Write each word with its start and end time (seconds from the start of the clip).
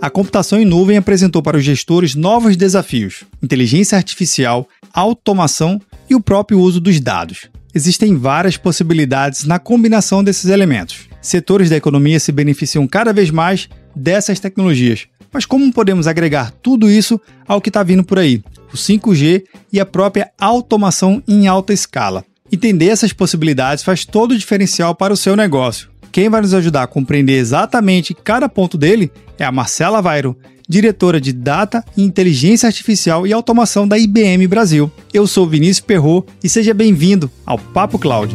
A 0.00 0.08
computação 0.08 0.60
em 0.60 0.64
nuvem 0.64 0.96
apresentou 0.96 1.42
para 1.42 1.56
os 1.56 1.64
gestores 1.64 2.14
novos 2.14 2.56
desafios: 2.56 3.24
inteligência 3.42 3.98
artificial, 3.98 4.68
automação 4.92 5.80
e 6.08 6.14
o 6.14 6.20
próprio 6.20 6.60
uso 6.60 6.80
dos 6.80 7.00
dados. 7.00 7.48
Existem 7.74 8.16
várias 8.16 8.56
possibilidades 8.56 9.44
na 9.44 9.58
combinação 9.58 10.22
desses 10.22 10.50
elementos. 10.50 11.08
Setores 11.20 11.68
da 11.68 11.76
economia 11.76 12.20
se 12.20 12.30
beneficiam 12.30 12.86
cada 12.86 13.12
vez 13.12 13.30
mais 13.30 13.68
dessas 13.94 14.38
tecnologias. 14.38 15.06
Mas 15.32 15.44
como 15.44 15.72
podemos 15.72 16.06
agregar 16.06 16.52
tudo 16.62 16.88
isso 16.88 17.20
ao 17.46 17.60
que 17.60 17.68
está 17.68 17.82
vindo 17.82 18.04
por 18.04 18.18
aí? 18.18 18.42
O 18.72 18.76
5G 18.76 19.44
e 19.72 19.80
a 19.80 19.84
própria 19.84 20.30
automação 20.38 21.22
em 21.26 21.46
alta 21.48 21.72
escala. 21.72 22.24
Entender 22.50 22.88
essas 22.88 23.12
possibilidades 23.12 23.84
faz 23.84 24.04
todo 24.04 24.32
o 24.32 24.38
diferencial 24.38 24.94
para 24.94 25.12
o 25.12 25.16
seu 25.16 25.36
negócio. 25.36 25.90
Quem 26.10 26.28
vai 26.28 26.40
nos 26.40 26.54
ajudar 26.54 26.84
a 26.84 26.86
compreender 26.86 27.34
exatamente 27.34 28.14
cada 28.14 28.48
ponto 28.48 28.78
dele 28.78 29.10
é 29.38 29.44
a 29.44 29.52
Marcela 29.52 30.00
Vairo, 30.00 30.36
diretora 30.66 31.20
de 31.20 31.32
Data 31.32 31.84
e 31.96 32.02
Inteligência 32.02 32.66
Artificial 32.66 33.26
e 33.26 33.32
Automação 33.32 33.86
da 33.86 33.98
IBM 33.98 34.46
Brasil. 34.46 34.90
Eu 35.12 35.26
sou 35.26 35.46
Vinícius 35.46 35.80
Perro 35.80 36.26
e 36.42 36.48
seja 36.48 36.72
bem-vindo 36.72 37.30
ao 37.44 37.58
Papo 37.58 37.98
Cloud. 37.98 38.34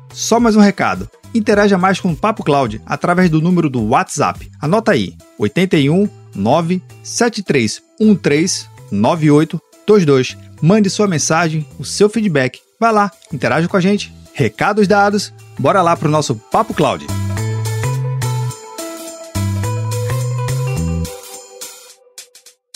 Só 0.13 0.39
mais 0.39 0.55
um 0.55 0.59
recado. 0.59 1.09
Interaja 1.33 1.77
mais 1.77 1.99
com 1.99 2.11
o 2.11 2.15
Papo 2.15 2.43
Cloud 2.43 2.81
através 2.85 3.29
do 3.29 3.41
número 3.41 3.69
do 3.69 3.87
WhatsApp. 3.87 4.51
Anota 4.59 4.91
aí: 4.91 5.15
81 5.37 6.09
97313 6.35 8.69
9822. 8.91 10.37
Mande 10.61 10.89
sua 10.89 11.07
mensagem, 11.07 11.65
o 11.79 11.85
seu 11.85 12.09
feedback. 12.09 12.59
Vai 12.79 12.91
lá, 12.91 13.11
interaja 13.31 13.67
com 13.67 13.77
a 13.77 13.81
gente. 13.81 14.13
Recados 14.33 14.87
dados, 14.87 15.33
bora 15.57 15.81
lá 15.81 15.95
para 15.95 16.07
o 16.07 16.11
nosso 16.11 16.35
Papo 16.35 16.73
Cloud. 16.73 17.05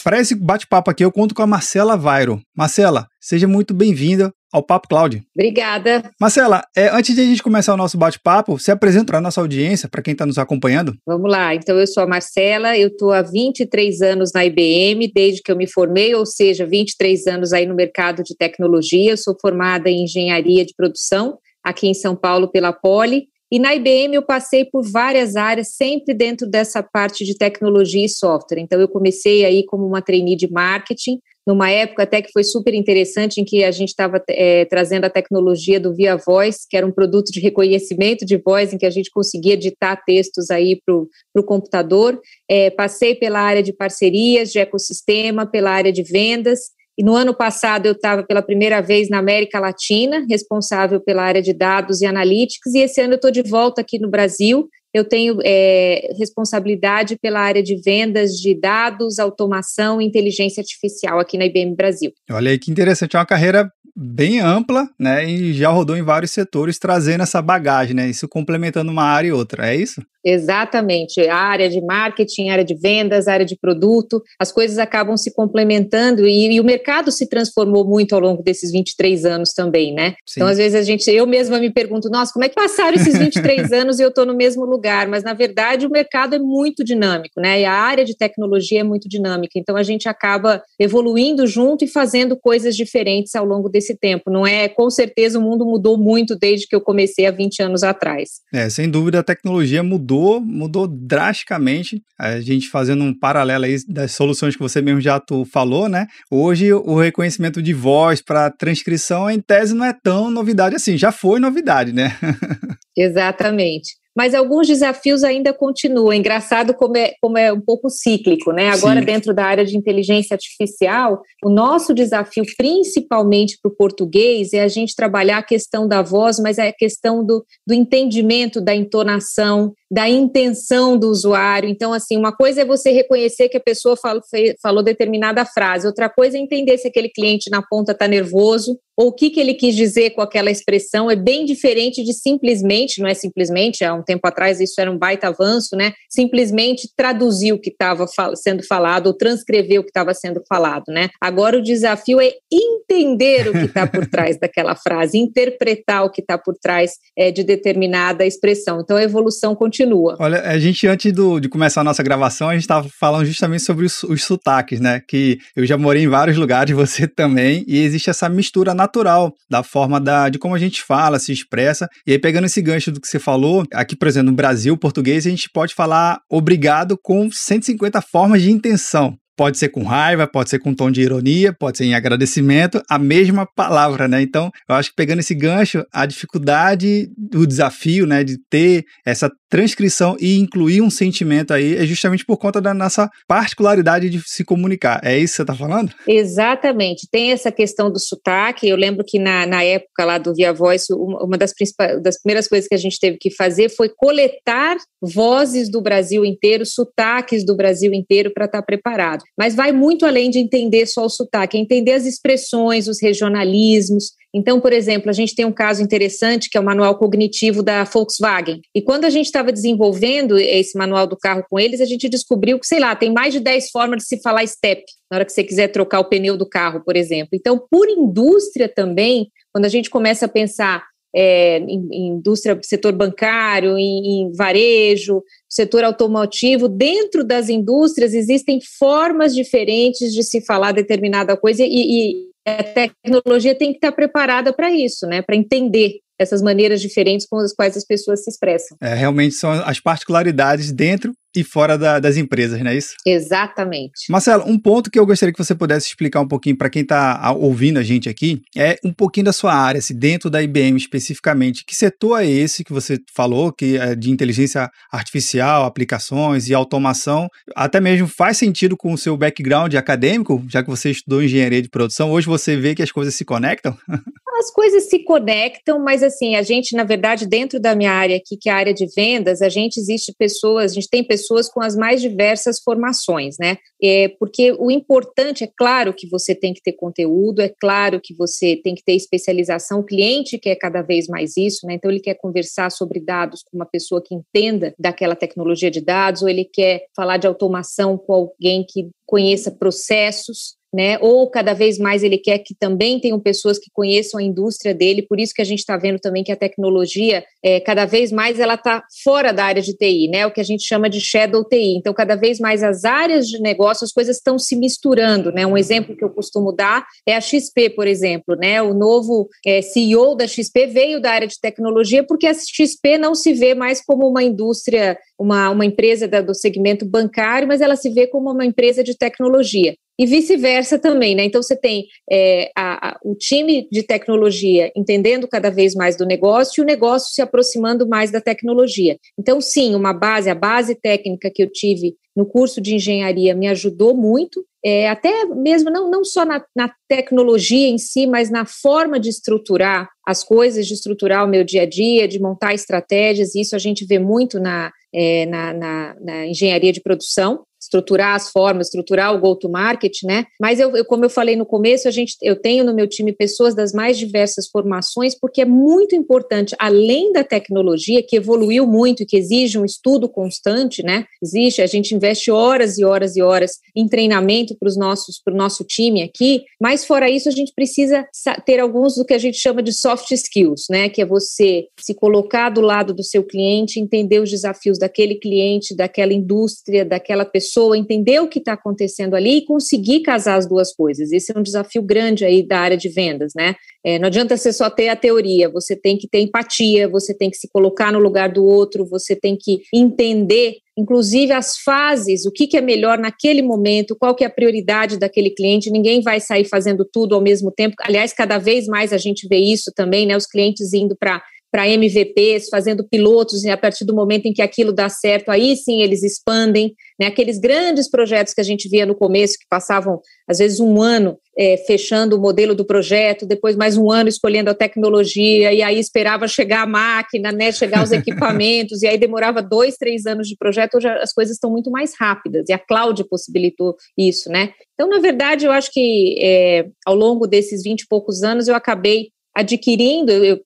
Para 0.05 0.19
esse 0.19 0.35
bate-papo 0.35 0.91
aqui, 0.91 1.03
eu 1.03 1.11
conto 1.11 1.33
com 1.33 1.41
a 1.41 1.47
Marcela 1.47 1.97
Vairo. 1.97 2.39
Marcela, 2.55 3.07
seja 3.19 3.47
muito 3.47 3.73
bem-vinda 3.73 4.31
ao 4.53 4.61
Papo 4.61 4.87
Cloud. 4.87 5.23
Obrigada. 5.35 6.11
Marcela, 6.21 6.61
é, 6.77 6.89
antes 6.89 7.15
de 7.15 7.21
a 7.21 7.23
gente 7.23 7.41
começar 7.41 7.73
o 7.73 7.77
nosso 7.77 7.97
bate-papo, 7.97 8.59
se 8.59 8.69
apresenta 8.69 9.05
para 9.05 9.17
a 9.17 9.21
nossa 9.21 9.41
audiência, 9.41 9.89
para 9.89 10.03
quem 10.03 10.11
está 10.11 10.23
nos 10.23 10.37
acompanhando. 10.37 10.93
Vamos 11.07 11.31
lá, 11.31 11.55
então 11.55 11.79
eu 11.79 11.87
sou 11.87 12.03
a 12.03 12.07
Marcela, 12.07 12.77
eu 12.77 12.89
estou 12.89 13.11
há 13.11 13.23
23 13.23 13.99
anos 14.03 14.31
na 14.31 14.45
IBM, 14.45 15.11
desde 15.11 15.41
que 15.41 15.51
eu 15.51 15.57
me 15.57 15.65
formei, 15.65 16.13
ou 16.13 16.27
seja, 16.27 16.67
23 16.67 17.25
anos 17.25 17.51
aí 17.51 17.65
no 17.65 17.73
mercado 17.73 18.21
de 18.21 18.37
tecnologia, 18.37 19.09
eu 19.09 19.17
sou 19.17 19.35
formada 19.41 19.89
em 19.89 20.03
engenharia 20.03 20.63
de 20.63 20.75
produção, 20.77 21.39
aqui 21.63 21.87
em 21.87 21.95
São 21.95 22.15
Paulo 22.15 22.51
pela 22.51 22.71
Poli, 22.71 23.23
e 23.51 23.59
na 23.59 23.75
IBM 23.75 24.15
eu 24.15 24.23
passei 24.23 24.65
por 24.65 24.83
várias 24.83 25.35
áreas, 25.35 25.75
sempre 25.75 26.13
dentro 26.13 26.47
dessa 26.47 26.81
parte 26.81 27.23
de 27.23 27.37
tecnologia 27.37 28.03
e 28.03 28.09
software. 28.09 28.59
Então 28.59 28.79
eu 28.79 28.87
comecei 28.87 29.45
aí 29.45 29.65
como 29.65 29.85
uma 29.85 30.01
trainee 30.01 30.35
de 30.35 30.51
marketing, 30.51 31.19
numa 31.45 31.69
época 31.69 32.03
até 32.03 32.23
que 32.23 32.31
foi 32.31 32.43
super 32.43 32.73
interessante, 32.73 33.39
em 33.39 33.45
que 33.45 33.63
a 33.63 33.69
gente 33.69 33.89
estava 33.89 34.21
é, 34.29 34.65
trazendo 34.65 35.05
a 35.05 35.09
tecnologia 35.11 35.79
do 35.79 35.93
Via 35.93 36.17
Voice, 36.17 36.65
que 36.67 36.75
era 36.75 36.87
um 36.87 36.91
produto 36.91 37.31
de 37.31 37.39
reconhecimento 37.39 38.25
de 38.25 38.37
voz, 38.37 38.73
em 38.73 38.79
que 38.79 38.85
a 38.85 38.89
gente 38.89 39.11
conseguia 39.11 39.55
ditar 39.55 40.03
textos 40.03 40.49
aí 40.49 40.81
para 40.83 40.95
o 40.95 41.43
computador. 41.45 42.19
É, 42.49 42.71
passei 42.71 43.13
pela 43.13 43.39
área 43.39 43.61
de 43.61 43.71
parcerias, 43.71 44.51
de 44.51 44.57
ecossistema, 44.57 45.45
pela 45.45 45.69
área 45.69 45.93
de 45.93 46.01
vendas, 46.01 46.71
e 46.97 47.03
no 47.03 47.15
ano 47.15 47.33
passado 47.33 47.85
eu 47.85 47.91
estava 47.91 48.23
pela 48.23 48.41
primeira 48.41 48.81
vez 48.81 49.09
na 49.09 49.19
América 49.19 49.59
Latina, 49.59 50.25
responsável 50.29 51.01
pela 51.01 51.23
área 51.23 51.41
de 51.41 51.53
dados 51.53 52.01
e 52.01 52.05
analíticos, 52.05 52.73
e 52.73 52.79
esse 52.79 53.01
ano 53.01 53.13
eu 53.13 53.17
estou 53.17 53.31
de 53.31 53.41
volta 53.41 53.81
aqui 53.81 53.99
no 53.99 54.09
Brasil. 54.09 54.69
Eu 54.93 55.03
tenho 55.03 55.39
é, 55.43 56.07
responsabilidade 56.17 57.17
pela 57.21 57.41
área 57.41 57.61
de 57.61 57.75
vendas 57.81 58.31
de 58.39 58.57
dados, 58.57 59.19
automação 59.19 60.01
e 60.01 60.05
inteligência 60.05 60.61
artificial 60.61 61.19
aqui 61.19 61.37
na 61.37 61.45
IBM 61.45 61.75
Brasil. 61.75 62.13
Olha 62.31 62.51
aí 62.51 62.57
que 62.57 62.71
interessante, 62.71 63.17
é 63.17 63.19
uma 63.19 63.25
carreira 63.25 63.69
bem 63.95 64.39
ampla, 64.39 64.89
né? 64.99 65.25
E 65.29 65.53
já 65.53 65.69
rodou 65.69 65.95
em 65.95 66.03
vários 66.03 66.31
setores, 66.31 66.77
trazendo 66.77 67.23
essa 67.23 67.41
bagagem, 67.41 67.95
né? 67.95 68.09
Isso 68.09 68.27
complementando 68.27 68.91
uma 68.91 69.03
área 69.03 69.29
e 69.29 69.31
outra, 69.31 69.71
é 69.71 69.75
isso? 69.75 70.01
Exatamente. 70.25 71.21
A 71.27 71.37
área 71.37 71.69
de 71.69 71.79
marketing, 71.79 72.49
área 72.49 72.65
de 72.65 72.73
vendas, 72.73 73.27
área 73.27 73.45
de 73.45 73.55
produto, 73.55 74.23
as 74.39 74.51
coisas 74.51 74.79
acabam 74.79 75.15
se 75.15 75.31
complementando 75.31 76.27
e, 76.27 76.55
e 76.55 76.59
o 76.59 76.63
mercado 76.63 77.11
se 77.11 77.29
transformou 77.29 77.85
muito 77.85 78.15
ao 78.15 78.19
longo 78.19 78.41
desses 78.41 78.71
23 78.71 79.23
anos 79.23 79.53
também, 79.53 79.93
né? 79.93 80.15
Sim. 80.25 80.39
Então, 80.39 80.47
às 80.47 80.57
vezes, 80.57 80.73
a 80.73 80.81
gente, 80.81 81.07
eu 81.11 81.27
mesma 81.27 81.59
me 81.59 81.69
pergunto, 81.69 82.09
nossa, 82.09 82.33
como 82.33 82.43
é 82.43 82.49
que 82.49 82.55
passaram 82.55 82.95
esses 82.95 83.15
23 83.15 83.71
anos 83.71 83.99
e 83.99 84.01
eu 84.01 84.09
estou 84.09 84.25
no 84.25 84.35
mesmo 84.35 84.65
lugar? 84.65 85.07
Mas, 85.07 85.23
na 85.23 85.33
verdade, 85.33 85.85
o 85.85 85.91
mercado 85.91 86.33
é 86.33 86.39
muito 86.39 86.83
dinâmico, 86.83 87.39
né? 87.39 87.61
E 87.61 87.65
a 87.65 87.73
área 87.73 88.03
de 88.03 88.17
tecnologia 88.17 88.79
é 88.79 88.83
muito 88.83 89.07
dinâmica. 89.07 89.59
Então, 89.59 89.77
a 89.77 89.83
gente 89.83 90.09
acaba 90.09 90.63
evoluindo 90.79 91.45
junto 91.45 91.85
e 91.85 91.87
fazendo 91.87 92.35
coisas 92.35 92.75
diferentes 92.75 93.35
ao 93.35 93.45
longo 93.45 93.69
desse 93.69 93.84
esse 93.85 93.97
tempo. 93.97 94.31
Não 94.31 94.45
é, 94.45 94.67
com 94.67 94.89
certeza, 94.89 95.39
o 95.39 95.41
mundo 95.41 95.65
mudou 95.65 95.97
muito 95.97 96.35
desde 96.35 96.67
que 96.67 96.75
eu 96.75 96.81
comecei 96.81 97.25
há 97.25 97.31
20 97.31 97.61
anos 97.61 97.83
atrás. 97.83 98.41
É, 98.53 98.69
sem 98.69 98.89
dúvida 98.89 99.19
a 99.19 99.23
tecnologia 99.23 99.83
mudou, 99.83 100.41
mudou 100.41 100.87
drasticamente. 100.87 102.01
A 102.19 102.39
gente 102.39 102.69
fazendo 102.69 103.03
um 103.03 103.17
paralelo 103.17 103.65
aí 103.65 103.77
das 103.87 104.11
soluções 104.11 104.55
que 104.55 104.61
você 104.61 104.81
mesmo 104.81 105.01
já 105.01 105.19
tu 105.19 105.45
falou, 105.45 105.87
né? 105.87 106.07
Hoje 106.31 106.73
o 106.73 106.99
reconhecimento 106.99 107.61
de 107.61 107.73
voz 107.73 108.21
para 108.21 108.49
transcrição 108.49 109.29
em 109.29 109.39
tese 109.39 109.73
não 109.73 109.85
é 109.85 109.93
tão 109.93 110.29
novidade 110.29 110.75
assim, 110.75 110.97
já 110.97 111.11
foi 111.11 111.39
novidade, 111.39 111.93
né? 111.93 112.17
Exatamente 112.97 114.04
mas 114.15 114.33
alguns 114.33 114.67
desafios 114.67 115.23
ainda 115.23 115.53
continuam. 115.53 116.13
É 116.13 116.15
engraçado 116.15 116.73
como 116.73 116.95
é, 116.95 117.13
como 117.21 117.37
é 117.37 117.51
um 117.51 117.59
pouco 117.59 117.89
cíclico, 117.89 118.51
né? 118.51 118.69
Agora, 118.69 118.99
Sim. 118.99 119.05
dentro 119.05 119.33
da 119.33 119.45
área 119.45 119.65
de 119.65 119.75
inteligência 119.75 120.33
artificial, 120.33 121.21
o 121.43 121.49
nosso 121.49 121.93
desafio, 121.93 122.43
principalmente 122.55 123.57
para 123.61 123.71
o 123.71 123.75
português, 123.75 124.53
é 124.53 124.61
a 124.61 124.67
gente 124.67 124.95
trabalhar 124.95 125.39
a 125.39 125.43
questão 125.43 125.87
da 125.87 126.01
voz, 126.01 126.39
mas 126.39 126.57
é 126.57 126.69
a 126.69 126.73
questão 126.73 127.25
do, 127.25 127.45
do 127.67 127.73
entendimento 127.73 128.61
da 128.61 128.73
entonação, 128.73 129.73
da 129.91 130.09
intenção 130.09 130.97
do 130.97 131.09
usuário. 131.09 131.69
Então, 131.69 131.93
assim, 131.93 132.17
uma 132.17 132.35
coisa 132.35 132.61
é 132.61 132.65
você 132.65 132.91
reconhecer 132.91 133.49
que 133.49 133.57
a 133.57 133.61
pessoa 133.61 133.95
falou, 133.95 134.21
falou 134.61 134.83
determinada 134.83 135.45
frase, 135.45 135.87
outra 135.87 136.09
coisa 136.09 136.37
é 136.37 136.41
entender 136.41 136.77
se 136.77 136.87
aquele 136.87 137.09
cliente 137.09 137.49
na 137.49 137.61
ponta 137.61 137.91
está 137.91 138.07
nervoso 138.07 138.79
ou 138.97 139.07
o 139.07 139.13
que, 139.13 139.29
que 139.29 139.39
ele 139.39 139.53
quis 139.53 139.75
dizer 139.75 140.11
com 140.11 140.21
aquela 140.21 140.49
expressão. 140.49 141.11
É 141.11 141.15
bem 141.15 141.45
diferente 141.45 142.03
de 142.03 142.13
simplesmente, 142.13 143.01
não 143.01 143.07
é 143.07 143.13
simplesmente, 143.13 143.83
há 143.83 143.93
um 143.93 144.01
tempo 144.01 144.25
atrás 144.25 144.61
isso 144.61 144.79
era 144.79 144.89
um 144.89 144.97
baita 144.97 145.27
avanço, 145.27 145.75
né? 145.75 145.93
Simplesmente 146.09 146.89
traduzir 146.95 147.51
o 147.51 147.59
que 147.59 147.69
estava 147.69 148.05
sendo 148.35 148.63
falado 148.63 149.07
ou 149.07 149.13
transcrever 149.13 149.79
o 149.79 149.83
que 149.83 149.89
estava 149.89 150.13
sendo 150.13 150.41
falado, 150.47 150.85
né? 150.87 151.09
Agora 151.19 151.57
o 151.57 151.61
desafio 151.61 152.21
é 152.21 152.33
entender 152.51 153.49
o 153.49 153.51
que 153.51 153.65
está 153.65 153.85
por 153.85 154.07
trás 154.07 154.39
daquela 154.39 154.75
frase, 154.75 155.17
interpretar 155.19 156.05
o 156.05 156.09
que 156.09 156.21
está 156.21 156.37
por 156.37 156.55
trás 156.55 156.93
é, 157.17 157.31
de 157.31 157.43
determinada 157.43 158.25
expressão. 158.25 158.79
Então 158.79 158.95
a 158.95 159.03
evolução 159.03 159.55
continua 159.55 159.84
continua. 159.85 160.15
Olha, 160.19 160.41
a 160.41 160.57
gente, 160.59 160.87
antes 160.87 161.11
do, 161.13 161.39
de 161.39 161.47
começar 161.47 161.81
a 161.81 161.83
nossa 161.83 162.03
gravação, 162.03 162.49
a 162.49 162.53
gente 162.53 162.63
estava 162.63 162.87
falando 162.99 163.25
justamente 163.25 163.63
sobre 163.63 163.85
os, 163.85 164.03
os 164.03 164.23
sotaques, 164.23 164.79
né? 164.79 165.01
Que 165.07 165.37
eu 165.55 165.65
já 165.65 165.77
morei 165.77 166.03
em 166.03 166.07
vários 166.07 166.37
lugares, 166.37 166.75
você 166.75 167.07
também, 167.07 167.63
e 167.67 167.77
existe 167.79 168.09
essa 168.09 168.27
mistura 168.27 168.73
natural 168.73 169.33
da 169.49 169.63
forma 169.63 169.99
da, 169.99 170.29
de 170.29 170.37
como 170.37 170.55
a 170.55 170.59
gente 170.59 170.81
fala, 170.81 171.19
se 171.19 171.31
expressa. 171.31 171.87
E 172.05 172.11
aí, 172.11 172.19
pegando 172.19 172.45
esse 172.45 172.61
gancho 172.61 172.91
do 172.91 172.99
que 172.99 173.07
você 173.07 173.19
falou, 173.19 173.63
aqui, 173.73 173.95
por 173.95 174.07
exemplo, 174.07 174.31
no 174.31 174.35
Brasil, 174.35 174.77
português, 174.77 175.25
a 175.25 175.29
gente 175.29 175.49
pode 175.53 175.73
falar 175.73 176.19
obrigado 176.29 176.97
com 177.01 177.29
150 177.31 178.01
formas 178.01 178.41
de 178.41 178.51
intenção. 178.51 179.15
Pode 179.35 179.57
ser 179.57 179.69
com 179.69 179.83
raiva, 179.83 180.27
pode 180.27 180.49
ser 180.49 180.59
com 180.59 180.73
tom 180.73 180.91
de 180.91 181.01
ironia, 181.01 181.53
pode 181.53 181.77
ser 181.77 181.85
em 181.85 181.93
agradecimento, 181.93 182.81
a 182.89 182.97
mesma 182.97 183.45
palavra, 183.45 184.07
né? 184.07 184.21
Então, 184.21 184.51
eu 184.67 184.75
acho 184.75 184.89
que 184.89 184.95
pegando 184.95 185.19
esse 185.19 185.35
gancho, 185.35 185.85
a 185.91 186.05
dificuldade, 186.05 187.09
o 187.33 187.45
desafio, 187.45 188.05
né, 188.05 188.23
de 188.23 188.37
ter 188.49 188.85
essa 189.05 189.29
transcrição 189.49 190.17
e 190.19 190.37
incluir 190.37 190.81
um 190.81 190.89
sentimento 190.89 191.53
aí 191.53 191.77
é 191.77 191.85
justamente 191.85 192.25
por 192.25 192.37
conta 192.37 192.59
da 192.59 192.73
nossa 192.73 193.09
particularidade 193.27 194.09
de 194.09 194.21
se 194.25 194.43
comunicar. 194.43 194.99
É 195.03 195.17
isso 195.17 195.33
que 195.33 195.37
você 195.37 195.41
está 195.43 195.55
falando? 195.55 195.93
Exatamente. 196.07 197.07
Tem 197.11 197.31
essa 197.31 197.51
questão 197.51 197.91
do 197.91 197.99
sotaque. 197.99 198.67
Eu 198.67 198.75
lembro 198.75 199.05
que 199.07 199.19
na, 199.19 199.45
na 199.45 199.63
época 199.63 200.03
lá 200.03 200.17
do 200.17 200.33
Via 200.33 200.51
Voice, 200.51 200.93
uma 200.93 201.37
das, 201.37 201.53
das 202.01 202.19
primeiras 202.21 202.47
coisas 202.47 202.67
que 202.67 202.75
a 202.75 202.79
gente 202.79 202.99
teve 202.99 203.17
que 203.17 203.31
fazer 203.31 203.69
foi 203.69 203.89
coletar 203.89 204.77
vozes 205.01 205.69
do 205.69 205.81
Brasil 205.81 206.25
inteiro, 206.25 206.65
sotaques 206.65 207.45
do 207.45 207.55
Brasil 207.55 207.93
inteiro 207.93 208.31
para 208.33 208.45
estar 208.45 208.59
tá 208.59 208.65
preparado. 208.65 209.23
Mas 209.37 209.55
vai 209.55 209.71
muito 209.71 210.05
além 210.05 210.29
de 210.29 210.39
entender 210.39 210.85
só 210.85 211.05
o 211.05 211.09
sotaque, 211.09 211.57
é 211.57 211.59
entender 211.59 211.93
as 211.93 212.05
expressões, 212.05 212.87
os 212.87 213.01
regionalismos. 213.01 214.11
Então, 214.33 214.59
por 214.59 214.73
exemplo, 214.73 215.09
a 215.09 215.13
gente 215.13 215.33
tem 215.33 215.45
um 215.45 215.51
caso 215.51 215.81
interessante 215.81 216.49
que 216.49 216.57
é 216.57 216.59
o 216.59 216.63
manual 216.63 216.97
cognitivo 216.97 217.63
da 217.63 217.85
Volkswagen. 217.85 218.59
E 218.75 218.81
quando 218.81 219.05
a 219.05 219.09
gente 219.09 219.27
estava 219.27 219.51
desenvolvendo 219.51 220.37
esse 220.37 220.77
manual 220.77 221.07
do 221.07 221.17
carro 221.17 221.45
com 221.49 221.57
eles, 221.57 221.79
a 221.79 221.85
gente 221.85 222.09
descobriu 222.09 222.59
que, 222.59 222.67
sei 222.67 222.79
lá, 222.79 222.95
tem 222.95 223.13
mais 223.13 223.33
de 223.33 223.39
10 223.39 223.69
formas 223.69 223.99
de 223.99 224.07
se 224.07 224.21
falar 224.21 224.45
step, 224.45 224.83
na 225.09 225.17
hora 225.17 225.25
que 225.25 225.31
você 225.31 225.43
quiser 225.43 225.69
trocar 225.69 225.99
o 225.99 226.05
pneu 226.05 226.35
do 226.37 226.47
carro, 226.47 226.83
por 226.83 226.97
exemplo. 226.97 227.29
Então, 227.33 227.57
por 227.71 227.87
indústria 227.87 228.67
também, 228.67 229.29
quando 229.53 229.65
a 229.65 229.69
gente 229.69 229.89
começa 229.89 230.25
a 230.25 230.29
pensar 230.29 230.83
é, 231.15 231.59
em, 231.59 231.87
em, 231.91 232.07
indústria, 232.09 232.59
setor 232.61 232.91
bancário, 232.91 233.77
em, 233.77 234.23
em, 234.23 234.31
varejo, 234.33 235.23
setor 235.47 235.85
automotivo, 235.85 236.67
dentro 236.67 237.23
das 237.23 237.47
indústrias 237.47 238.13
existem 238.13 238.59
formas 238.77 239.33
diferentes 239.33 240.13
de 240.13 240.23
se 240.23 240.41
falar 240.41 240.73
determinada 240.73 241.37
coisa 241.37 241.63
e, 241.63 241.69
e 241.69 242.25
a 242.45 242.63
tecnologia 242.63 243.55
tem 243.55 243.71
que 243.71 243.77
estar 243.77 243.93
preparada 243.93 244.53
para 244.53 244.69
isso, 244.69 245.07
né? 245.07 245.21
Para 245.21 245.35
entender 245.35 245.99
essas 246.19 246.41
maneiras 246.41 246.81
diferentes 246.81 247.27
com 247.27 247.37
as 247.37 247.53
quais 247.53 247.75
as 247.75 247.85
pessoas 247.85 248.23
se 248.23 248.29
expressam. 248.29 248.77
É, 248.81 248.93
realmente 248.93 249.35
são 249.35 249.51
as 249.51 249.79
particularidades 249.79 250.71
dentro 250.71 251.13
e 251.35 251.43
fora 251.43 251.77
da, 251.77 251.99
das 251.99 252.17
empresas, 252.17 252.61
não 252.61 252.71
é 252.71 252.77
isso? 252.77 252.93
Exatamente. 253.05 254.09
Marcelo, 254.09 254.45
um 254.47 254.57
ponto 254.57 254.89
que 254.89 254.97
eu 254.97 255.05
gostaria 255.05 255.33
que 255.33 255.43
você 255.43 255.53
pudesse 255.53 255.87
explicar 255.87 256.21
um 256.21 256.27
pouquinho 256.27 256.57
para 256.57 256.69
quem 256.69 256.81
está 256.81 257.31
ouvindo 257.33 257.77
a 257.77 257.83
gente 257.83 258.07
aqui 258.07 258.41
é 258.55 258.77
um 258.83 258.93
pouquinho 258.93 259.25
da 259.25 259.33
sua 259.33 259.53
área, 259.53 259.81
se 259.81 259.93
dentro 259.93 260.29
da 260.29 260.41
IBM 260.41 260.77
especificamente. 260.77 261.65
Que 261.65 261.75
setor 261.75 262.21
é 262.21 262.27
esse 262.27 262.63
que 262.63 262.71
você 262.71 262.97
falou, 263.13 263.51
que 263.51 263.77
é 263.77 263.95
de 263.95 264.11
inteligência 264.11 264.69
artificial, 264.91 265.65
aplicações 265.65 266.47
e 266.47 266.53
automação? 266.53 267.27
Até 267.55 267.81
mesmo 267.81 268.07
faz 268.07 268.37
sentido 268.37 268.77
com 268.77 268.93
o 268.93 268.97
seu 268.97 269.17
background 269.17 269.73
acadêmico, 269.75 270.43
já 270.49 270.63
que 270.63 270.69
você 270.69 270.91
estudou 270.91 271.21
engenharia 271.21 271.61
de 271.61 271.69
produção. 271.69 272.11
Hoje 272.11 272.27
você 272.27 272.55
vê 272.55 272.73
que 272.73 272.83
as 272.83 272.91
coisas 272.91 273.13
se 273.15 273.25
conectam? 273.25 273.77
As 274.37 274.51
coisas 274.51 274.89
se 274.89 274.99
conectam, 274.99 275.79
mas 275.79 276.03
assim, 276.03 276.35
a 276.35 276.41
gente, 276.41 276.75
na 276.75 276.83
verdade, 276.83 277.25
dentro 277.25 277.57
da 277.57 277.73
minha 277.73 277.91
área 277.91 278.17
aqui, 278.17 278.35
que 278.35 278.49
é 278.49 278.51
a 278.51 278.57
área 278.57 278.73
de 278.73 278.85
vendas, 278.93 279.41
a 279.41 279.47
gente 279.47 279.77
existe 279.77 280.13
pessoas, 280.17 280.71
a 280.71 280.75
gente 280.75 280.89
tem 280.89 281.03
pessoas 281.03 281.47
com 281.47 281.61
as 281.61 281.75
mais 281.75 282.01
diversas 282.01 282.59
formações, 282.59 283.37
né? 283.39 283.57
É, 283.81 284.09
porque 284.19 284.51
o 284.59 284.69
importante 284.69 285.43
é 285.45 285.49
claro 285.55 285.93
que 285.93 286.07
você 286.09 286.35
tem 286.35 286.53
que 286.53 286.61
ter 286.61 286.73
conteúdo, 286.73 287.41
é 287.41 287.47
claro 287.47 288.01
que 288.03 288.13
você 288.13 288.59
tem 288.61 288.75
que 288.75 288.83
ter 288.83 288.93
especialização. 288.93 289.79
O 289.79 289.85
cliente 289.85 290.37
quer 290.37 290.55
cada 290.55 290.81
vez 290.81 291.07
mais 291.07 291.37
isso, 291.37 291.65
né? 291.65 291.75
Então 291.75 291.89
ele 291.89 292.01
quer 292.01 292.15
conversar 292.15 292.69
sobre 292.71 292.99
dados 292.99 293.41
com 293.41 293.55
uma 293.55 293.65
pessoa 293.65 294.03
que 294.03 294.13
entenda 294.13 294.73
daquela 294.77 295.15
tecnologia 295.15 295.71
de 295.71 295.79
dados, 295.79 296.21
ou 296.21 296.29
ele 296.29 296.43
quer 296.43 296.87
falar 296.93 297.17
de 297.17 297.27
automação 297.27 297.97
com 297.97 298.13
alguém 298.13 298.65
que 298.67 298.89
conheça 299.05 299.51
processos 299.51 300.55
né? 300.75 300.97
Ou 300.99 301.29
cada 301.29 301.53
vez 301.53 301.79
mais 301.79 302.03
ele 302.03 302.17
quer 302.17 302.39
que 302.39 302.53
também 302.53 302.99
tenham 302.99 303.17
pessoas 303.17 303.57
que 303.57 303.71
conheçam 303.71 304.19
a 304.19 304.23
indústria 304.23 304.73
dele, 304.73 305.01
por 305.01 305.21
isso 305.21 305.33
que 305.33 305.41
a 305.41 305.45
gente 305.45 305.59
está 305.59 305.77
vendo 305.77 305.99
também 305.99 306.21
que 306.21 306.33
a 306.33 306.35
tecnologia, 306.35 307.23
é, 307.41 307.61
cada 307.61 307.85
vez 307.85 308.11
mais 308.11 308.41
ela 308.41 308.55
está 308.55 308.83
fora 309.01 309.31
da 309.31 309.45
área 309.45 309.61
de 309.61 309.73
TI, 309.73 310.09
né? 310.09 310.27
O 310.27 310.31
que 310.31 310.41
a 310.41 310.43
gente 310.43 310.67
chama 310.67 310.89
de 310.89 310.99
shadow 310.99 311.45
TI. 311.45 311.77
Então, 311.77 311.93
cada 311.93 312.15
vez 312.17 312.41
mais 312.41 312.61
as 312.61 312.83
áreas 312.83 313.25
de 313.25 313.39
negócio, 313.39 313.85
as 313.85 313.93
coisas 313.93 314.17
estão 314.17 314.37
se 314.37 314.53
misturando, 314.57 315.31
né? 315.31 315.47
Um 315.47 315.57
exemplo 315.57 315.95
que 315.95 316.03
eu 316.03 316.09
costumo 316.09 316.51
dar 316.51 316.85
é 317.07 317.15
a 317.15 317.21
XP, 317.21 317.69
por 317.69 317.87
exemplo, 317.87 318.35
né? 318.35 318.61
O 318.61 318.73
novo 318.73 319.29
é, 319.45 319.61
CEO 319.61 320.13
da 320.13 320.27
XP 320.27 320.67
veio 320.67 320.99
da 320.99 321.11
área 321.11 321.27
de 321.27 321.39
tecnologia 321.39 322.03
porque 322.05 322.27
a 322.27 322.33
XP 322.33 322.97
não 322.97 323.15
se 323.15 323.31
vê 323.31 323.55
mais 323.55 323.81
como 323.81 324.09
uma 324.09 324.21
indústria, 324.21 324.97
uma, 325.17 325.49
uma 325.51 325.65
empresa 325.65 326.05
da, 326.05 326.19
do 326.19 326.35
segmento 326.35 326.85
bancário, 326.85 327.47
mas 327.47 327.61
ela 327.61 327.77
se 327.77 327.89
vê 327.91 328.07
como 328.07 328.29
uma 328.29 328.45
empresa 328.45 328.83
de 328.83 328.97
tecnologia 328.97 329.73
e 329.97 330.05
vice-versa 330.05 330.77
também, 330.77 331.15
né? 331.15 331.23
Então 331.23 331.41
você 331.41 331.55
tem 331.55 331.85
é, 332.11 332.51
a, 332.55 332.89
a, 332.89 332.99
o 333.03 333.15
time 333.15 333.67
de 333.71 333.83
tecnologia 333.83 334.71
entendendo 334.75 335.27
cada 335.27 335.49
vez 335.49 335.73
mais 335.73 335.95
do 335.95 336.05
negócio 336.05 336.61
e 336.61 336.63
o 336.63 336.67
negócio 336.67 337.13
se 337.13 337.21
aproximando 337.21 337.87
mais 337.87 338.11
da 338.11 338.19
tecnologia. 338.19 338.97
Então, 339.17 339.39
sim, 339.39 339.73
uma 339.75 339.93
base, 339.93 340.29
a 340.29 340.35
base 340.35 340.75
técnica 340.75 341.31
que 341.33 341.43
eu 341.43 341.51
tive 341.51 341.95
no 342.15 342.25
curso 342.25 342.61
de 342.61 342.75
engenharia 342.75 343.35
me 343.35 343.47
ajudou 343.47 343.93
muito, 343.93 344.45
é, 344.63 344.89
até 344.89 345.25
mesmo 345.25 345.69
não, 345.69 345.91
não 345.91 346.03
só 346.03 346.25
na, 346.25 346.43
na 346.55 346.71
tecnologia 346.87 347.67
em 347.67 347.77
si, 347.77 348.07
mas 348.07 348.29
na 348.29 348.45
forma 348.45 348.99
de 348.99 349.09
estruturar 349.09 349.89
as 350.07 350.23
coisas, 350.23 350.65
de 350.65 350.73
estruturar 350.73 351.25
o 351.25 351.27
meu 351.27 351.43
dia 351.43 351.63
a 351.63 351.65
dia, 351.65 352.07
de 352.07 352.19
montar 352.19 352.53
estratégias, 352.53 353.35
isso 353.35 353.55
a 353.55 353.59
gente 353.59 353.85
vê 353.85 353.99
muito 353.99 354.39
na, 354.39 354.71
é, 354.93 355.25
na, 355.25 355.53
na, 355.53 355.95
na 355.99 356.27
engenharia 356.27 356.71
de 356.71 356.81
produção 356.81 357.43
estruturar 357.75 358.15
as 358.15 358.29
formas, 358.29 358.67
estruturar 358.67 359.13
o 359.13 359.19
go-to-market, 359.19 360.03
né? 360.03 360.25
Mas 360.39 360.59
eu, 360.59 360.75
eu, 360.75 360.85
como 360.85 361.03
eu 361.03 361.09
falei 361.09 361.35
no 361.35 361.45
começo, 361.45 361.87
a 361.87 361.91
gente, 361.91 362.15
eu 362.21 362.35
tenho 362.35 362.63
no 362.63 362.73
meu 362.73 362.87
time 362.87 363.11
pessoas 363.11 363.53
das 363.53 363.73
mais 363.73 363.97
diversas 363.97 364.47
formações, 364.47 365.17
porque 365.19 365.41
é 365.41 365.45
muito 365.45 365.95
importante, 365.95 366.55
além 366.57 367.11
da 367.11 367.23
tecnologia, 367.23 368.03
que 368.03 368.15
evoluiu 368.15 368.65
muito 368.65 369.03
e 369.03 369.05
que 369.05 369.17
exige 369.17 369.57
um 369.57 369.65
estudo 369.65 370.07
constante, 370.07 370.81
né? 370.81 371.05
Existe, 371.21 371.61
a 371.61 371.67
gente 371.67 371.93
investe 371.93 372.31
horas 372.31 372.77
e 372.77 372.85
horas 372.85 373.15
e 373.15 373.21
horas 373.21 373.59
em 373.75 373.87
treinamento 373.87 374.55
para 374.57 374.69
os 374.69 374.77
nossos, 374.77 375.19
para 375.21 375.33
o 375.33 375.37
nosso 375.37 375.63
time 375.63 376.01
aqui, 376.01 376.43
mas 376.59 376.85
fora 376.85 377.09
isso, 377.09 377.27
a 377.27 377.31
gente 377.31 377.51
precisa 377.53 378.07
ter 378.45 378.59
alguns 378.59 378.95
do 378.95 379.05
que 379.05 379.13
a 379.13 379.17
gente 379.17 379.37
chama 379.37 379.61
de 379.61 379.73
soft 379.73 380.11
skills, 380.11 380.65
né? 380.69 380.87
Que 380.87 381.01
é 381.01 381.05
você 381.05 381.67
se 381.79 381.93
colocar 381.93 382.49
do 382.49 382.61
lado 382.61 382.93
do 382.93 383.03
seu 383.03 383.23
cliente, 383.23 383.79
entender 383.79 384.19
os 384.19 384.29
desafios 384.29 384.79
daquele 384.79 385.15
cliente, 385.15 385.75
daquela 385.75 386.13
indústria, 386.13 386.85
daquela 386.85 387.25
pessoa 387.25 387.64
pessoa 387.65 387.77
entender 387.77 388.19
o 388.19 388.27
que 388.27 388.39
está 388.39 388.53
acontecendo 388.53 389.15
ali 389.15 389.37
e 389.37 389.45
conseguir 389.45 390.01
casar 390.01 390.35
as 390.35 390.47
duas 390.47 390.73
coisas. 390.73 391.11
Esse 391.11 391.35
é 391.35 391.39
um 391.39 391.43
desafio 391.43 391.81
grande 391.81 392.23
aí 392.23 392.45
da 392.45 392.59
área 392.59 392.77
de 392.77 392.89
vendas, 392.89 393.33
né? 393.35 393.55
É, 393.83 393.97
não 393.99 394.07
adianta 394.07 394.37
você 394.37 394.53
só 394.53 394.69
ter 394.69 394.89
a 394.89 394.95
teoria, 394.95 395.49
você 395.49 395.75
tem 395.75 395.97
que 395.97 396.07
ter 396.07 396.19
empatia, 396.19 396.87
você 396.87 397.13
tem 397.13 397.29
que 397.29 397.37
se 397.37 397.49
colocar 397.49 397.91
no 397.91 397.99
lugar 397.99 398.31
do 398.31 398.43
outro, 398.43 398.85
você 398.85 399.15
tem 399.15 399.37
que 399.39 399.61
entender 399.73 400.57
inclusive 400.77 401.31
as 401.31 401.57
fases, 401.59 402.25
o 402.25 402.31
que, 402.31 402.47
que, 402.47 402.57
é 402.57 402.61
melhor 402.61 402.97
naquele 402.97 403.41
momento, 403.41 403.95
qual 403.97 404.13
que 404.13 404.25
é 404.25 404.27
a 404.27 404.29
prioridade 404.29 404.99
daquele 404.99 405.29
cliente, 405.29 405.71
ninguém 405.71 406.01
vai 406.01 406.19
sair 406.19 406.43
fazendo 406.43 406.83
tudo 406.83 407.15
ao 407.15 407.21
mesmo 407.21 407.49
tempo. 407.49 407.75
Aliás, 407.79 408.11
cada 408.11 408.37
vez 408.37 408.67
mais 408.67 408.91
a 408.91 408.97
gente 408.97 409.25
vê 409.25 409.37
isso 409.37 409.71
também, 409.73 410.05
né? 410.05 410.17
Os 410.17 410.27
clientes 410.27 410.73
indo 410.73 410.93
para 410.93 411.23
para 411.55 411.69
MVPs, 411.69 412.49
fazendo 412.49 412.85
pilotos, 412.85 413.45
e 413.45 413.49
a 413.49 413.55
partir 413.55 413.85
do 413.85 413.95
momento 413.95 414.25
em 414.25 414.33
que 414.33 414.41
aquilo 414.41 414.73
dá 414.73 414.89
certo, 414.89 415.29
aí 415.29 415.55
sim 415.55 415.81
eles 415.81 416.03
expandem. 416.03 416.75
Né? 416.99 417.07
Aqueles 417.07 417.37
grandes 417.37 417.89
projetos 417.89 418.33
que 418.33 418.41
a 418.41 418.43
gente 418.43 418.67
via 418.67 418.85
no 418.85 418.93
começo, 418.93 419.37
que 419.39 419.45
passavam 419.49 420.01
às 420.27 420.39
vezes 420.39 420.59
um 420.59 420.81
ano 420.81 421.17
é, 421.37 421.55
fechando 421.65 422.17
o 422.17 422.21
modelo 422.21 422.55
do 422.55 422.65
projeto, 422.65 423.25
depois 423.25 423.55
mais 423.55 423.77
um 423.77 423.89
ano 423.89 424.09
escolhendo 424.09 424.49
a 424.49 424.53
tecnologia, 424.53 425.53
e 425.53 425.61
aí 425.61 425.79
esperava 425.79 426.27
chegar 426.27 426.63
a 426.63 426.67
máquina, 426.67 427.31
né, 427.31 427.53
chegar 427.53 427.81
os 427.83 427.91
equipamentos, 427.93 428.81
e 428.81 428.87
aí 428.87 428.97
demorava 428.97 429.41
dois, 429.41 429.77
três 429.77 430.05
anos 430.05 430.27
de 430.27 430.35
projeto, 430.35 430.75
hoje 430.75 430.89
as 430.89 431.13
coisas 431.13 431.35
estão 431.35 431.49
muito 431.49 431.71
mais 431.71 431.93
rápidas, 431.97 432.49
e 432.49 432.53
a 432.53 432.59
cloud 432.59 433.01
possibilitou 433.09 433.77
isso, 433.97 434.29
né? 434.29 434.51
Então, 434.73 434.89
na 434.89 434.99
verdade, 434.99 435.45
eu 435.45 435.53
acho 435.53 435.71
que 435.71 436.17
é, 436.21 436.67
ao 436.85 436.95
longo 436.95 437.25
desses 437.25 437.63
vinte 437.63 437.83
e 437.83 437.87
poucos 437.87 438.23
anos 438.23 438.49
eu 438.49 438.55
acabei 438.55 439.09
adquirindo, 439.35 440.11
eu 440.11 440.39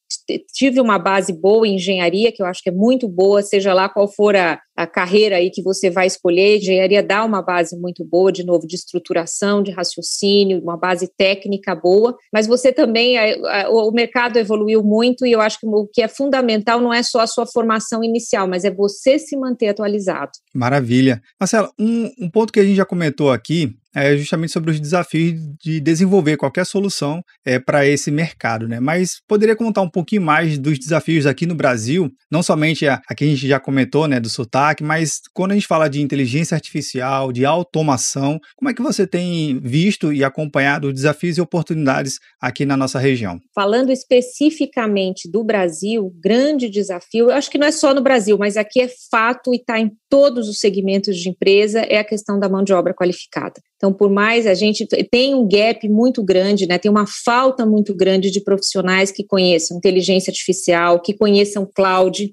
tive 0.52 0.82
uma 0.82 0.98
base 0.98 1.32
boa 1.32 1.68
em 1.68 1.76
engenharia, 1.76 2.32
que 2.32 2.42
eu 2.42 2.48
acho 2.48 2.64
que 2.64 2.70
é 2.70 2.74
muito 2.74 3.08
boa, 3.08 3.44
seja 3.44 3.72
lá 3.72 3.88
qual 3.88 4.08
for 4.08 4.36
a, 4.36 4.60
a 4.76 4.88
carreira 4.88 5.36
aí 5.36 5.52
que 5.52 5.62
você 5.62 5.92
vai 5.92 6.08
escolher, 6.08 6.58
engenharia 6.58 7.04
dá 7.04 7.24
uma 7.24 7.42
base 7.42 7.80
muito 7.80 8.04
boa, 8.04 8.32
de 8.32 8.44
novo, 8.44 8.66
de 8.66 8.76
estruturação, 8.76 9.62
de 9.62 9.72
raciocínio, 9.72 10.60
uma 10.60 10.76
base 10.76 11.08
técnica 11.16 11.76
boa, 11.76 12.18
mas 12.34 12.48
você 12.48 12.74
também, 12.74 13.18
a, 13.18 13.66
a, 13.66 13.70
o 13.70 13.92
mercado 13.92 14.38
evoluiu 14.38 14.84
muito 14.84 15.24
e 15.24 15.32
eu 15.32 15.40
acho 15.40 15.60
que 15.60 15.68
o 15.68 15.88
que 15.88 16.02
é 16.02 16.08
fundamental 16.08 16.82
não 16.82 16.92
é 16.92 17.04
só 17.04 17.20
a 17.20 17.28
sua 17.28 17.46
formação 17.46 18.04
inicial, 18.04 18.48
mas 18.48 18.66
é 18.66 18.72
você 18.72 19.20
se 19.20 19.38
manter 19.38 19.68
atualizado. 19.68 20.32
Maravilha. 20.54 21.22
Marcela, 21.40 21.70
um, 21.80 22.10
um 22.20 22.30
ponto 22.30 22.52
que 22.52 22.60
a 22.60 22.64
gente 22.64 22.76
já 22.76 22.86
comentou 22.86 23.32
aqui 23.32 23.76
é 23.96 24.16
justamente 24.18 24.52
sobre 24.52 24.72
os 24.72 24.80
desafios 24.80 25.40
de 25.62 25.80
desenvolver 25.80 26.38
qualquer 26.38 26.66
solução 26.66 27.22
é, 27.46 27.60
para 27.60 27.86
esse 27.86 28.12
mercado, 28.12 28.68
né? 28.68 28.80
Mas 28.80 29.20
poderia 29.28 29.56
contar 29.56 29.82
um 29.82 29.90
pouquinho 29.90 30.22
mais 30.22 30.58
dos 30.58 30.78
desafios 30.78 31.26
aqui 31.26 31.46
no 31.46 31.56
Brasil, 31.56 32.10
não 32.32 32.44
somente 32.44 32.88
a, 32.88 33.02
a 33.10 33.16
que 33.16 33.24
a 33.24 33.28
gente 33.28 33.48
já 33.48 33.60
comentou, 33.60 34.08
né, 34.08 34.20
do 34.20 34.30
sotaque, 34.30 34.84
mas 34.84 35.22
quando 35.34 35.52
a 35.52 35.54
gente 35.56 35.68
fala 35.68 35.90
de 35.90 36.02
inteligência 36.02 36.56
artificial, 36.56 37.32
de 37.32 37.46
automação, 37.46 38.40
como 38.56 38.70
é 38.70 38.74
que 38.74 38.82
você 38.82 39.08
tem 39.08 39.60
visto 39.60 40.14
e 40.14 40.24
acompanhado 40.24 40.94
desafios 40.94 41.38
e 41.38 41.42
oportunidades 41.42 42.20
aqui 42.40 42.66
na 42.66 42.78
nossa 42.78 43.00
região? 43.00 43.40
Falando 43.54 43.92
especificamente 43.92 45.30
do 45.30 45.44
Brasil, 45.44 46.14
grande 46.22 46.70
desafio, 46.70 47.30
eu 47.30 47.32
acho 47.32 47.50
que 47.50 47.58
não 47.58 47.68
é 47.68 47.72
só 47.72 47.94
no 47.94 48.02
Brasil, 48.02 48.38
mas 48.38 48.58
aqui 48.58 48.82
é 48.82 48.90
fato 49.10 49.54
e 49.54 49.58
está 49.58 49.80
em 49.80 49.92
todos 50.10 50.48
os 50.48 50.60
segmentos 50.60 51.18
de 51.18 51.30
empresa, 51.30 51.80
é 51.82 51.98
a 51.98 52.04
questão 52.04 52.40
da 52.40 52.50
mão 52.50 52.64
de 52.64 52.74
obra 52.74 52.94
qualificada. 52.94 53.62
Então, 53.80 53.94
por 53.94 54.10
mais 54.10 54.46
a 54.46 54.54
gente 54.54 54.86
tem 55.10 55.34
um 55.34 55.48
gap 55.48 55.88
muito 55.88 56.22
grande, 56.22 56.68
né, 56.68 56.78
tem 56.78 56.92
uma 56.92 57.06
falta 57.24 57.66
muito 57.66 57.96
grande 57.96 58.30
de 58.30 58.44
profissionais 58.44 59.10
que 59.10 59.24
conheçam 59.24 59.78
inteligência 59.78 60.32
artificial, 60.32 61.02
que 61.02 61.14
conheçam 61.14 61.66
cloud, 61.74 62.30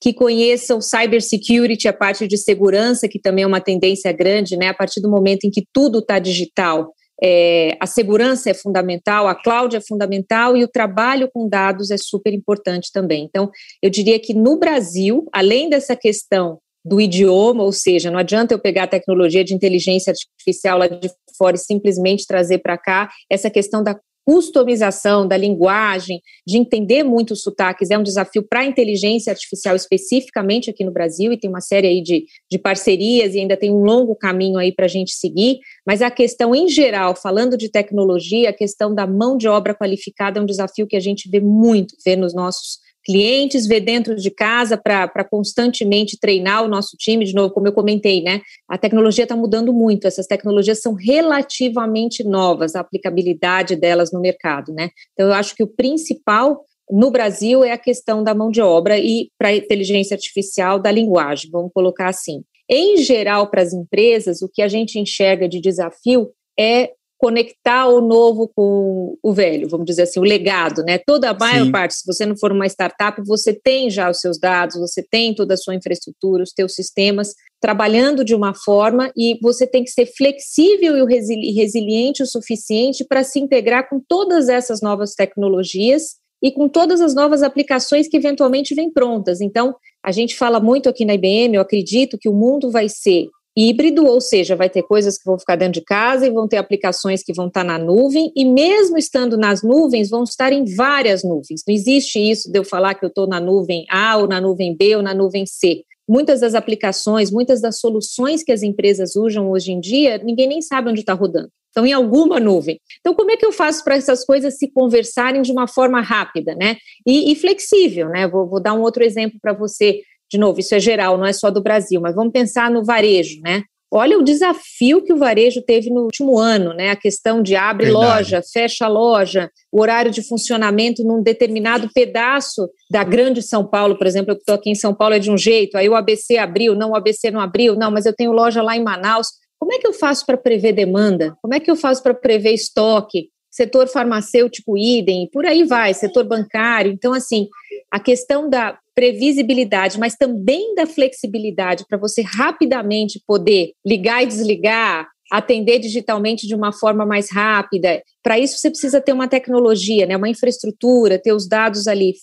que 0.00 0.12
conheçam 0.12 0.80
cybersecurity, 0.80 1.86
a 1.86 1.92
parte 1.92 2.26
de 2.26 2.36
segurança, 2.36 3.08
que 3.08 3.20
também 3.20 3.44
é 3.44 3.46
uma 3.46 3.60
tendência 3.60 4.10
grande, 4.12 4.56
né? 4.56 4.66
A 4.66 4.74
partir 4.74 5.00
do 5.00 5.08
momento 5.08 5.44
em 5.44 5.50
que 5.50 5.62
tudo 5.72 6.00
está 6.00 6.18
digital, 6.18 6.92
é, 7.22 7.76
a 7.80 7.86
segurança 7.86 8.50
é 8.50 8.54
fundamental, 8.54 9.28
a 9.28 9.34
cloud 9.34 9.76
é 9.76 9.80
fundamental 9.80 10.56
e 10.56 10.64
o 10.64 10.68
trabalho 10.68 11.30
com 11.32 11.48
dados 11.48 11.92
é 11.92 11.96
super 11.96 12.34
importante 12.34 12.90
também. 12.92 13.24
Então, 13.24 13.48
eu 13.80 13.88
diria 13.88 14.18
que 14.18 14.34
no 14.34 14.58
Brasil, 14.58 15.24
além 15.32 15.70
dessa 15.70 15.94
questão 15.94 16.58
do 16.84 17.00
idioma, 17.00 17.62
ou 17.62 17.72
seja, 17.72 18.10
não 18.10 18.18
adianta 18.18 18.54
eu 18.54 18.58
pegar 18.58 18.84
a 18.84 18.88
tecnologia 18.88 19.42
de 19.42 19.54
inteligência 19.54 20.12
artificial 20.12 20.78
lá 20.78 20.86
de 20.86 21.10
fora 21.36 21.56
e 21.56 21.58
simplesmente 21.58 22.26
trazer 22.26 22.58
para 22.58 22.76
cá, 22.76 23.10
essa 23.30 23.50
questão 23.50 23.82
da 23.82 23.98
customização 24.26 25.28
da 25.28 25.36
linguagem, 25.36 26.20
de 26.46 26.56
entender 26.56 27.02
muito 27.02 27.32
os 27.32 27.42
sotaques, 27.42 27.90
é 27.90 27.98
um 27.98 28.02
desafio 28.02 28.42
para 28.42 28.60
a 28.60 28.64
inteligência 28.64 29.30
artificial 29.30 29.76
especificamente 29.76 30.70
aqui 30.70 30.82
no 30.82 30.90
Brasil, 30.90 31.32
e 31.32 31.38
tem 31.38 31.50
uma 31.50 31.60
série 31.60 31.86
aí 31.86 32.02
de, 32.02 32.24
de 32.50 32.58
parcerias 32.58 33.34
e 33.34 33.40
ainda 33.40 33.56
tem 33.56 33.70
um 33.70 33.84
longo 33.84 34.16
caminho 34.16 34.58
aí 34.58 34.72
para 34.72 34.86
a 34.86 34.88
gente 34.88 35.12
seguir, 35.12 35.58
mas 35.86 36.00
a 36.00 36.10
questão 36.10 36.54
em 36.54 36.68
geral, 36.68 37.14
falando 37.14 37.56
de 37.56 37.70
tecnologia, 37.70 38.48
a 38.48 38.54
questão 38.54 38.94
da 38.94 39.06
mão 39.06 39.36
de 39.36 39.46
obra 39.46 39.74
qualificada 39.74 40.38
é 40.38 40.42
um 40.42 40.46
desafio 40.46 40.86
que 40.86 40.96
a 40.96 41.00
gente 41.00 41.28
vê 41.28 41.40
muito, 41.40 41.94
vê 42.04 42.16
nos 42.16 42.34
nossos 42.34 42.78
clientes, 43.04 43.66
ver 43.66 43.80
dentro 43.80 44.16
de 44.16 44.30
casa 44.30 44.76
para 44.76 45.24
constantemente 45.24 46.18
treinar 46.18 46.64
o 46.64 46.68
nosso 46.68 46.96
time. 46.96 47.24
De 47.24 47.34
novo, 47.34 47.52
como 47.52 47.68
eu 47.68 47.72
comentei, 47.72 48.22
né? 48.22 48.40
A 48.68 48.78
tecnologia 48.78 49.24
está 49.24 49.36
mudando 49.36 49.72
muito. 49.72 50.06
Essas 50.06 50.26
tecnologias 50.26 50.80
são 50.80 50.94
relativamente 50.94 52.24
novas, 52.24 52.74
a 52.74 52.80
aplicabilidade 52.80 53.76
delas 53.76 54.12
no 54.12 54.20
mercado, 54.20 54.72
né? 54.72 54.90
Então, 55.12 55.28
eu 55.28 55.34
acho 55.34 55.54
que 55.54 55.62
o 55.62 55.68
principal 55.68 56.64
no 56.90 57.10
Brasil 57.10 57.64
é 57.64 57.72
a 57.72 57.78
questão 57.78 58.22
da 58.22 58.34
mão 58.34 58.50
de 58.50 58.60
obra 58.60 58.98
e 58.98 59.30
para 59.38 59.48
a 59.48 59.56
inteligência 59.56 60.14
artificial 60.14 60.78
da 60.78 60.90
linguagem, 60.90 61.50
vamos 61.50 61.72
colocar 61.72 62.08
assim. 62.08 62.42
Em 62.68 62.98
geral, 62.98 63.50
para 63.50 63.62
as 63.62 63.72
empresas, 63.72 64.42
o 64.42 64.48
que 64.48 64.62
a 64.62 64.68
gente 64.68 64.98
enxerga 64.98 65.48
de 65.48 65.60
desafio 65.60 66.30
é 66.58 66.90
conectar 67.18 67.86
o 67.86 68.00
novo 68.00 68.50
com 68.54 69.16
o 69.22 69.32
velho, 69.32 69.68
vamos 69.68 69.86
dizer 69.86 70.02
assim, 70.02 70.20
o 70.20 70.24
legado, 70.24 70.82
né? 70.82 70.98
Toda 70.98 71.30
a 71.30 71.34
maior 71.34 71.64
Sim. 71.64 71.72
parte, 71.72 71.94
se 71.94 72.06
você 72.06 72.26
não 72.26 72.36
for 72.36 72.52
uma 72.52 72.66
startup, 72.66 73.22
você 73.24 73.52
tem 73.52 73.90
já 73.90 74.10
os 74.10 74.20
seus 74.20 74.38
dados, 74.38 74.78
você 74.78 75.02
tem 75.02 75.34
toda 75.34 75.54
a 75.54 75.56
sua 75.56 75.74
infraestrutura, 75.74 76.42
os 76.42 76.52
seus 76.54 76.74
sistemas 76.74 77.34
trabalhando 77.60 78.24
de 78.24 78.34
uma 78.34 78.54
forma 78.54 79.10
e 79.16 79.38
você 79.40 79.66
tem 79.66 79.84
que 79.84 79.90
ser 79.90 80.06
flexível 80.06 81.08
e 81.08 81.52
resiliente 81.52 82.22
o 82.22 82.26
suficiente 82.26 83.04
para 83.04 83.24
se 83.24 83.40
integrar 83.40 83.88
com 83.88 83.98
todas 84.06 84.48
essas 84.48 84.82
novas 84.82 85.14
tecnologias 85.14 86.16
e 86.42 86.52
com 86.52 86.68
todas 86.68 87.00
as 87.00 87.14
novas 87.14 87.42
aplicações 87.42 88.06
que 88.06 88.18
eventualmente 88.18 88.74
vêm 88.74 88.92
prontas. 88.92 89.40
Então, 89.40 89.74
a 90.04 90.12
gente 90.12 90.36
fala 90.36 90.60
muito 90.60 90.90
aqui 90.90 91.06
na 91.06 91.14
IBM, 91.14 91.54
eu 91.54 91.62
acredito 91.62 92.18
que 92.18 92.28
o 92.28 92.34
mundo 92.34 92.70
vai 92.70 92.86
ser 92.86 93.28
híbrido, 93.56 94.04
ou 94.04 94.20
seja, 94.20 94.56
vai 94.56 94.68
ter 94.68 94.82
coisas 94.82 95.16
que 95.16 95.24
vão 95.24 95.38
ficar 95.38 95.56
dentro 95.56 95.74
de 95.74 95.84
casa 95.84 96.26
e 96.26 96.30
vão 96.30 96.48
ter 96.48 96.56
aplicações 96.56 97.22
que 97.22 97.32
vão 97.32 97.46
estar 97.46 97.64
na 97.64 97.78
nuvem, 97.78 98.32
e 98.34 98.44
mesmo 98.44 98.98
estando 98.98 99.36
nas 99.36 99.62
nuvens, 99.62 100.10
vão 100.10 100.24
estar 100.24 100.52
em 100.52 100.64
várias 100.74 101.22
nuvens. 101.22 101.62
Não 101.66 101.74
existe 101.74 102.18
isso 102.18 102.50
de 102.50 102.58
eu 102.58 102.64
falar 102.64 102.94
que 102.94 103.04
eu 103.04 103.08
estou 103.08 103.26
na 103.26 103.40
nuvem 103.40 103.84
A, 103.90 104.16
ou 104.16 104.26
na 104.26 104.40
nuvem 104.40 104.76
B, 104.76 104.96
ou 104.96 105.02
na 105.02 105.14
nuvem 105.14 105.46
C. 105.46 105.82
Muitas 106.06 106.40
das 106.40 106.54
aplicações, 106.54 107.30
muitas 107.30 107.60
das 107.62 107.78
soluções 107.78 108.42
que 108.42 108.52
as 108.52 108.62
empresas 108.62 109.16
usam 109.16 109.50
hoje 109.50 109.72
em 109.72 109.80
dia, 109.80 110.18
ninguém 110.18 110.48
nem 110.48 110.60
sabe 110.60 110.90
onde 110.90 111.00
está 111.00 111.14
rodando. 111.14 111.48
Estão 111.68 111.86
em 111.86 111.92
alguma 111.92 112.38
nuvem. 112.38 112.78
Então, 113.00 113.14
como 113.14 113.32
é 113.32 113.36
que 113.36 113.44
eu 113.44 113.50
faço 113.50 113.82
para 113.82 113.96
essas 113.96 114.24
coisas 114.24 114.58
se 114.58 114.70
conversarem 114.70 115.42
de 115.42 115.50
uma 115.50 115.66
forma 115.66 116.00
rápida, 116.00 116.54
né? 116.54 116.76
E, 117.04 117.32
e 117.32 117.34
flexível, 117.34 118.08
né? 118.10 118.28
Vou, 118.28 118.46
vou 118.46 118.62
dar 118.62 118.74
um 118.74 118.82
outro 118.82 119.02
exemplo 119.02 119.40
para 119.42 119.52
você 119.52 120.02
de 120.34 120.40
novo, 120.40 120.58
isso 120.58 120.74
é 120.74 120.80
geral, 120.80 121.16
não 121.16 121.24
é 121.24 121.32
só 121.32 121.48
do 121.48 121.62
Brasil, 121.62 122.00
mas 122.00 122.14
vamos 122.14 122.32
pensar 122.32 122.68
no 122.68 122.84
varejo, 122.84 123.40
né? 123.40 123.62
Olha 123.88 124.18
o 124.18 124.24
desafio 124.24 125.04
que 125.04 125.12
o 125.12 125.16
varejo 125.16 125.62
teve 125.62 125.88
no 125.90 126.02
último 126.02 126.36
ano, 126.36 126.74
né? 126.74 126.90
A 126.90 126.96
questão 126.96 127.40
de 127.40 127.54
abre 127.54 127.86
Verdade. 127.86 128.04
loja, 128.04 128.42
fecha 128.52 128.88
loja, 128.88 129.48
o 129.70 129.80
horário 129.80 130.10
de 130.10 130.26
funcionamento 130.26 131.04
num 131.04 131.22
determinado 131.22 131.88
pedaço 131.94 132.68
da 132.90 133.04
grande 133.04 133.40
São 133.42 133.64
Paulo, 133.64 133.96
por 133.96 134.08
exemplo, 134.08 134.32
eu 134.32 134.36
estou 134.36 134.56
aqui 134.56 134.70
em 134.70 134.74
São 134.74 134.92
Paulo 134.92 135.14
é 135.14 135.20
de 135.20 135.30
um 135.30 135.38
jeito, 135.38 135.78
aí 135.78 135.88
o 135.88 135.94
ABC 135.94 136.36
abriu, 136.36 136.74
não, 136.74 136.90
o 136.90 136.96
ABC 136.96 137.30
não 137.30 137.38
abriu, 137.38 137.76
não, 137.76 137.92
mas 137.92 138.06
eu 138.06 138.12
tenho 138.12 138.32
loja 138.32 138.60
lá 138.60 138.76
em 138.76 138.82
Manaus. 138.82 139.28
Como 139.56 139.72
é 139.72 139.78
que 139.78 139.86
eu 139.86 139.92
faço 139.92 140.26
para 140.26 140.36
prever 140.36 140.72
demanda? 140.72 141.36
Como 141.40 141.54
é 141.54 141.60
que 141.60 141.70
eu 141.70 141.76
faço 141.76 142.02
para 142.02 142.14
prever 142.14 142.52
estoque? 142.52 143.28
Setor 143.48 143.86
farmacêutico, 143.86 144.76
idem, 144.76 145.28
por 145.32 145.46
aí 145.46 145.62
vai, 145.62 145.94
setor 145.94 146.24
bancário. 146.24 146.90
Então, 146.90 147.12
assim, 147.14 147.46
a 147.92 148.00
questão 148.00 148.50
da 148.50 148.76
previsibilidade, 148.94 149.98
mas 149.98 150.14
também 150.14 150.74
da 150.74 150.86
flexibilidade 150.86 151.84
para 151.88 151.98
você 151.98 152.22
rapidamente 152.22 153.20
poder 153.26 153.72
ligar 153.84 154.22
e 154.22 154.26
desligar, 154.26 155.08
atender 155.30 155.78
digitalmente 155.78 156.46
de 156.46 156.54
uma 156.54 156.72
forma 156.72 157.04
mais 157.04 157.30
rápida. 157.30 158.02
Para 158.22 158.38
isso 158.38 158.58
você 158.58 158.70
precisa 158.70 159.00
ter 159.00 159.12
uma 159.12 159.26
tecnologia, 159.26 160.06
né, 160.06 160.16
uma 160.16 160.28
infraestrutura, 160.28 161.18
ter 161.18 161.32
os 161.32 161.48
dados 161.48 161.86
ali 161.86 162.14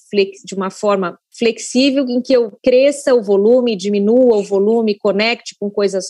de 0.46 0.56
uma 0.56 0.70
forma 0.70 1.18
flexível 1.38 2.06
em 2.08 2.22
que 2.22 2.34
eu 2.34 2.58
cresça 2.64 3.14
o 3.14 3.22
volume, 3.22 3.76
diminua 3.76 4.38
o 4.38 4.44
volume, 4.44 4.98
conecte 4.98 5.56
com 5.60 5.70
coisas 5.70 6.06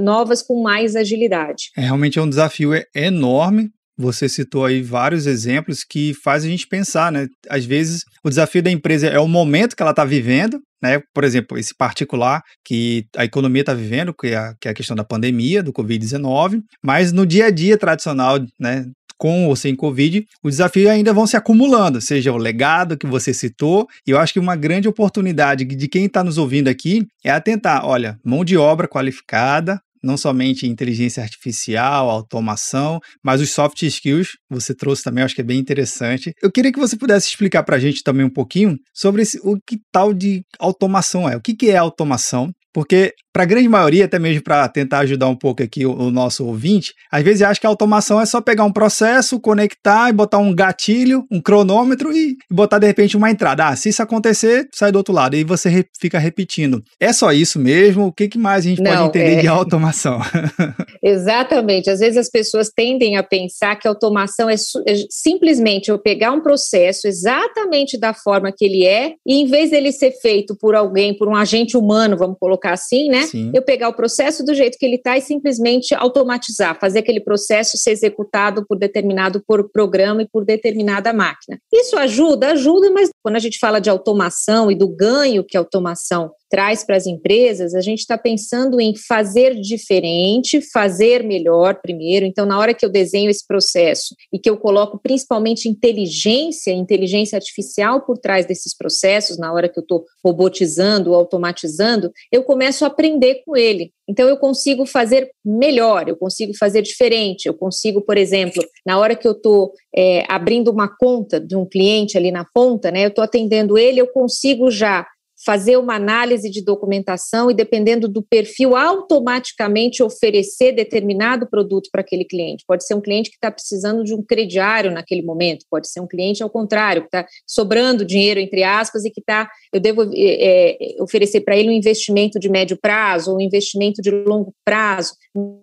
novas 0.00 0.42
com 0.42 0.62
mais 0.62 0.96
agilidade. 0.96 1.70
É, 1.76 1.82
realmente 1.82 2.18
é 2.18 2.22
um 2.22 2.28
desafio 2.28 2.70
enorme 2.94 3.70
você 3.96 4.28
citou 4.28 4.64
aí 4.64 4.82
vários 4.82 5.26
exemplos 5.26 5.84
que 5.84 6.14
faz 6.14 6.44
a 6.44 6.48
gente 6.48 6.66
pensar, 6.66 7.12
né? 7.12 7.28
Às 7.48 7.64
vezes 7.64 8.04
o 8.24 8.28
desafio 8.28 8.62
da 8.62 8.70
empresa 8.70 9.06
é 9.06 9.18
o 9.18 9.28
momento 9.28 9.76
que 9.76 9.82
ela 9.82 9.92
está 9.92 10.04
vivendo, 10.04 10.60
né? 10.82 11.00
Por 11.14 11.24
exemplo, 11.24 11.58
esse 11.58 11.74
particular 11.74 12.42
que 12.64 13.06
a 13.16 13.24
economia 13.24 13.62
está 13.62 13.74
vivendo, 13.74 14.14
que 14.14 14.28
é, 14.28 14.36
a, 14.36 14.54
que 14.60 14.68
é 14.68 14.70
a 14.70 14.74
questão 14.74 14.96
da 14.96 15.04
pandemia, 15.04 15.62
do 15.62 15.72
Covid-19, 15.72 16.62
mas 16.82 17.12
no 17.12 17.26
dia 17.26 17.46
a 17.46 17.50
dia 17.50 17.78
tradicional, 17.78 18.38
né? 18.58 18.86
com 19.22 19.46
ou 19.46 19.54
sem 19.54 19.76
Covid, 19.76 20.26
os 20.42 20.54
desafios 20.54 20.90
ainda 20.90 21.12
vão 21.12 21.28
se 21.28 21.36
acumulando, 21.36 22.00
seja 22.00 22.32
o 22.32 22.36
legado 22.36 22.98
que 22.98 23.06
você 23.06 23.32
citou, 23.32 23.86
e 24.04 24.10
eu 24.10 24.18
acho 24.18 24.32
que 24.32 24.40
uma 24.40 24.56
grande 24.56 24.88
oportunidade 24.88 25.64
de 25.64 25.86
quem 25.86 26.06
está 26.06 26.24
nos 26.24 26.38
ouvindo 26.38 26.66
aqui 26.66 27.06
é 27.22 27.30
atentar, 27.30 27.86
olha, 27.86 28.18
mão 28.24 28.44
de 28.44 28.56
obra 28.56 28.88
qualificada, 28.88 29.80
não 30.02 30.16
somente 30.16 30.66
inteligência 30.66 31.22
artificial, 31.22 32.10
automação, 32.10 33.00
mas 33.22 33.40
os 33.40 33.50
soft 33.52 33.82
skills, 33.82 34.36
você 34.50 34.74
trouxe 34.74 35.02
também, 35.02 35.24
acho 35.24 35.34
que 35.34 35.40
é 35.40 35.44
bem 35.44 35.58
interessante. 35.58 36.34
Eu 36.42 36.50
queria 36.50 36.72
que 36.72 36.78
você 36.78 36.96
pudesse 36.96 37.28
explicar 37.28 37.62
para 37.62 37.76
a 37.76 37.80
gente 37.80 38.02
também 38.02 38.24
um 38.24 38.30
pouquinho 38.30 38.78
sobre 38.92 39.22
esse, 39.22 39.38
o 39.42 39.58
que 39.60 39.78
tal 39.90 40.12
de 40.12 40.42
automação 40.58 41.28
é. 41.28 41.36
O 41.36 41.40
que, 41.40 41.54
que 41.54 41.70
é 41.70 41.76
automação? 41.76 42.52
Porque, 42.72 43.12
para 43.32 43.42
a 43.42 43.46
grande 43.46 43.68
maioria, 43.68 44.06
até 44.06 44.18
mesmo 44.18 44.42
para 44.42 44.66
tentar 44.68 45.00
ajudar 45.00 45.28
um 45.28 45.36
pouco 45.36 45.62
aqui 45.62 45.84
o, 45.84 45.92
o, 45.92 46.10
nosso 46.10 46.46
ouvinte, 46.46 46.94
às 47.10 47.22
vezes 47.22 47.42
acha 47.42 47.60
que 47.60 47.66
a 47.66 47.70
automação 47.70 48.20
é 48.20 48.24
só 48.24 48.40
pegar 48.40 48.64
um 48.64 48.72
processo, 48.72 49.38
conectar 49.38 50.08
e 50.08 50.12
botar 50.12 50.38
um 50.38 50.54
gatilho, 50.54 51.26
um 51.30 51.40
cronômetro 51.40 52.12
e, 52.12 52.36
e 52.50 52.54
botar 52.54 52.78
de 52.78 52.86
repente 52.86 53.16
uma 53.16 53.30
entrada. 53.30 53.68
Ah, 53.68 53.76
se 53.76 53.90
isso 53.90 54.02
acontecer, 54.02 54.68
sai 54.72 54.90
do 54.90 54.96
outro 54.96 55.12
lado. 55.12 55.36
E 55.36 55.44
você 55.44 55.68
re, 55.68 55.84
fica 56.00 56.18
repetindo. 56.18 56.82
É 56.98 57.12
só 57.12 57.30
isso 57.32 57.58
mesmo? 57.58 58.06
O 58.06 58.12
que, 58.12 58.28
que 58.28 58.38
mais 58.38 58.64
a 58.64 58.68
gente 58.68 58.82
Não, 58.82 58.90
pode 58.90 59.18
entender 59.18 59.38
é... 59.38 59.40
de 59.42 59.48
automação? 59.48 60.20
Exatamente. 61.02 61.90
Às 61.90 62.00
vezes 62.00 62.16
as 62.16 62.30
pessoas 62.30 62.70
tendem 62.74 63.16
a 63.16 63.22
pensar 63.22 63.76
que 63.76 63.86
automação 63.86 64.48
é, 64.48 64.54
é 64.54 64.94
simplesmente 65.10 65.90
eu 65.90 65.98
pegar 65.98 66.32
um 66.32 66.40
processo 66.40 67.06
exatamente 67.06 67.98
da 67.98 68.14
forma 68.14 68.52
que 68.56 68.64
ele 68.64 68.86
é 68.86 69.14
e 69.26 69.42
em 69.42 69.46
vez 69.46 69.70
dele 69.70 69.92
ser 69.92 70.12
feito 70.12 70.56
por 70.56 70.74
alguém, 70.74 71.16
por 71.16 71.28
um 71.28 71.36
agente 71.36 71.76
humano, 71.76 72.16
vamos 72.16 72.38
colocar 72.38 72.61
colocar 72.62 72.72
assim, 72.72 73.08
né? 73.08 73.26
Sim. 73.26 73.50
Eu 73.52 73.62
pegar 73.62 73.88
o 73.88 73.94
processo 73.94 74.44
do 74.44 74.54
jeito 74.54 74.78
que 74.78 74.86
ele 74.86 74.96
está 74.96 75.18
e 75.18 75.20
simplesmente 75.20 75.94
automatizar, 75.94 76.78
fazer 76.78 77.00
aquele 77.00 77.20
processo 77.20 77.76
ser 77.76 77.90
executado 77.90 78.64
por 78.66 78.78
determinado 78.78 79.42
por 79.46 79.68
programa 79.70 80.22
e 80.22 80.28
por 80.28 80.44
determinada 80.44 81.12
máquina. 81.12 81.58
Isso 81.72 81.98
ajuda, 81.98 82.52
ajuda, 82.52 82.90
mas 82.90 83.10
quando 83.22 83.36
a 83.36 83.40
gente 83.40 83.58
fala 83.58 83.80
de 83.80 83.90
automação 83.90 84.70
e 84.70 84.76
do 84.76 84.88
ganho 84.88 85.44
que 85.44 85.56
a 85.56 85.60
automação 85.60 86.30
traz 86.52 86.84
para 86.84 86.96
as 86.98 87.06
empresas, 87.06 87.74
a 87.74 87.80
gente 87.80 88.00
está 88.00 88.18
pensando 88.18 88.78
em 88.78 88.94
fazer 88.94 89.58
diferente, 89.58 90.60
fazer 90.60 91.24
melhor 91.24 91.80
primeiro. 91.80 92.26
Então, 92.26 92.44
na 92.44 92.58
hora 92.58 92.74
que 92.74 92.84
eu 92.84 92.90
desenho 92.90 93.30
esse 93.30 93.46
processo 93.46 94.14
e 94.30 94.38
que 94.38 94.50
eu 94.50 94.58
coloco 94.58 95.00
principalmente 95.02 95.66
inteligência, 95.66 96.70
inteligência 96.70 97.36
artificial 97.36 98.02
por 98.02 98.18
trás 98.18 98.44
desses 98.44 98.76
processos, 98.76 99.38
na 99.38 99.50
hora 99.50 99.66
que 99.66 99.78
eu 99.78 99.82
estou 99.82 100.04
robotizando, 100.22 101.14
automatizando, 101.14 102.12
eu 102.30 102.42
começo 102.42 102.84
a 102.84 102.88
aprender 102.88 103.42
com 103.46 103.56
ele. 103.56 103.90
Então, 104.06 104.28
eu 104.28 104.36
consigo 104.36 104.84
fazer 104.84 105.30
melhor, 105.42 106.06
eu 106.06 106.16
consigo 106.16 106.52
fazer 106.58 106.82
diferente. 106.82 107.46
Eu 107.46 107.54
consigo, 107.54 108.02
por 108.02 108.18
exemplo, 108.18 108.62
na 108.84 108.98
hora 108.98 109.16
que 109.16 109.26
eu 109.26 109.32
estou 109.32 109.72
é, 109.96 110.26
abrindo 110.28 110.70
uma 110.70 110.88
conta 110.88 111.40
de 111.40 111.56
um 111.56 111.64
cliente 111.64 112.18
ali 112.18 112.30
na 112.30 112.44
ponta, 112.44 112.90
né, 112.90 113.04
eu 113.04 113.08
estou 113.08 113.24
atendendo 113.24 113.78
ele, 113.78 114.00
eu 114.00 114.08
consigo 114.08 114.70
já 114.70 115.06
fazer 115.44 115.76
uma 115.76 115.94
análise 115.94 116.50
de 116.50 116.62
documentação 116.62 117.50
e, 117.50 117.54
dependendo 117.54 118.08
do 118.08 118.22
perfil, 118.22 118.76
automaticamente 118.76 120.02
oferecer 120.02 120.72
determinado 120.72 121.48
produto 121.48 121.88
para 121.90 122.00
aquele 122.00 122.24
cliente. 122.24 122.64
Pode 122.66 122.86
ser 122.86 122.94
um 122.94 123.00
cliente 123.00 123.30
que 123.30 123.36
está 123.36 123.50
precisando 123.50 124.04
de 124.04 124.14
um 124.14 124.22
crediário 124.22 124.90
naquele 124.90 125.22
momento, 125.22 125.66
pode 125.70 125.88
ser 125.88 126.00
um 126.00 126.06
cliente 126.06 126.42
ao 126.42 126.50
contrário, 126.50 127.02
que 127.02 127.08
está 127.08 127.26
sobrando 127.46 128.04
dinheiro, 128.04 128.40
entre 128.40 128.62
aspas, 128.62 129.04
e 129.04 129.10
que 129.10 129.20
está, 129.20 129.50
eu 129.72 129.80
devo 129.80 130.10
é, 130.14 130.76
oferecer 131.00 131.40
para 131.40 131.56
ele 131.56 131.70
um 131.70 131.72
investimento 131.72 132.38
de 132.38 132.48
médio 132.48 132.78
prazo 132.80 133.32
ou 133.32 133.38
um 133.38 133.40
investimento 133.40 134.00
de 134.00 134.10
longo 134.10 134.54
prazo. 134.64 135.14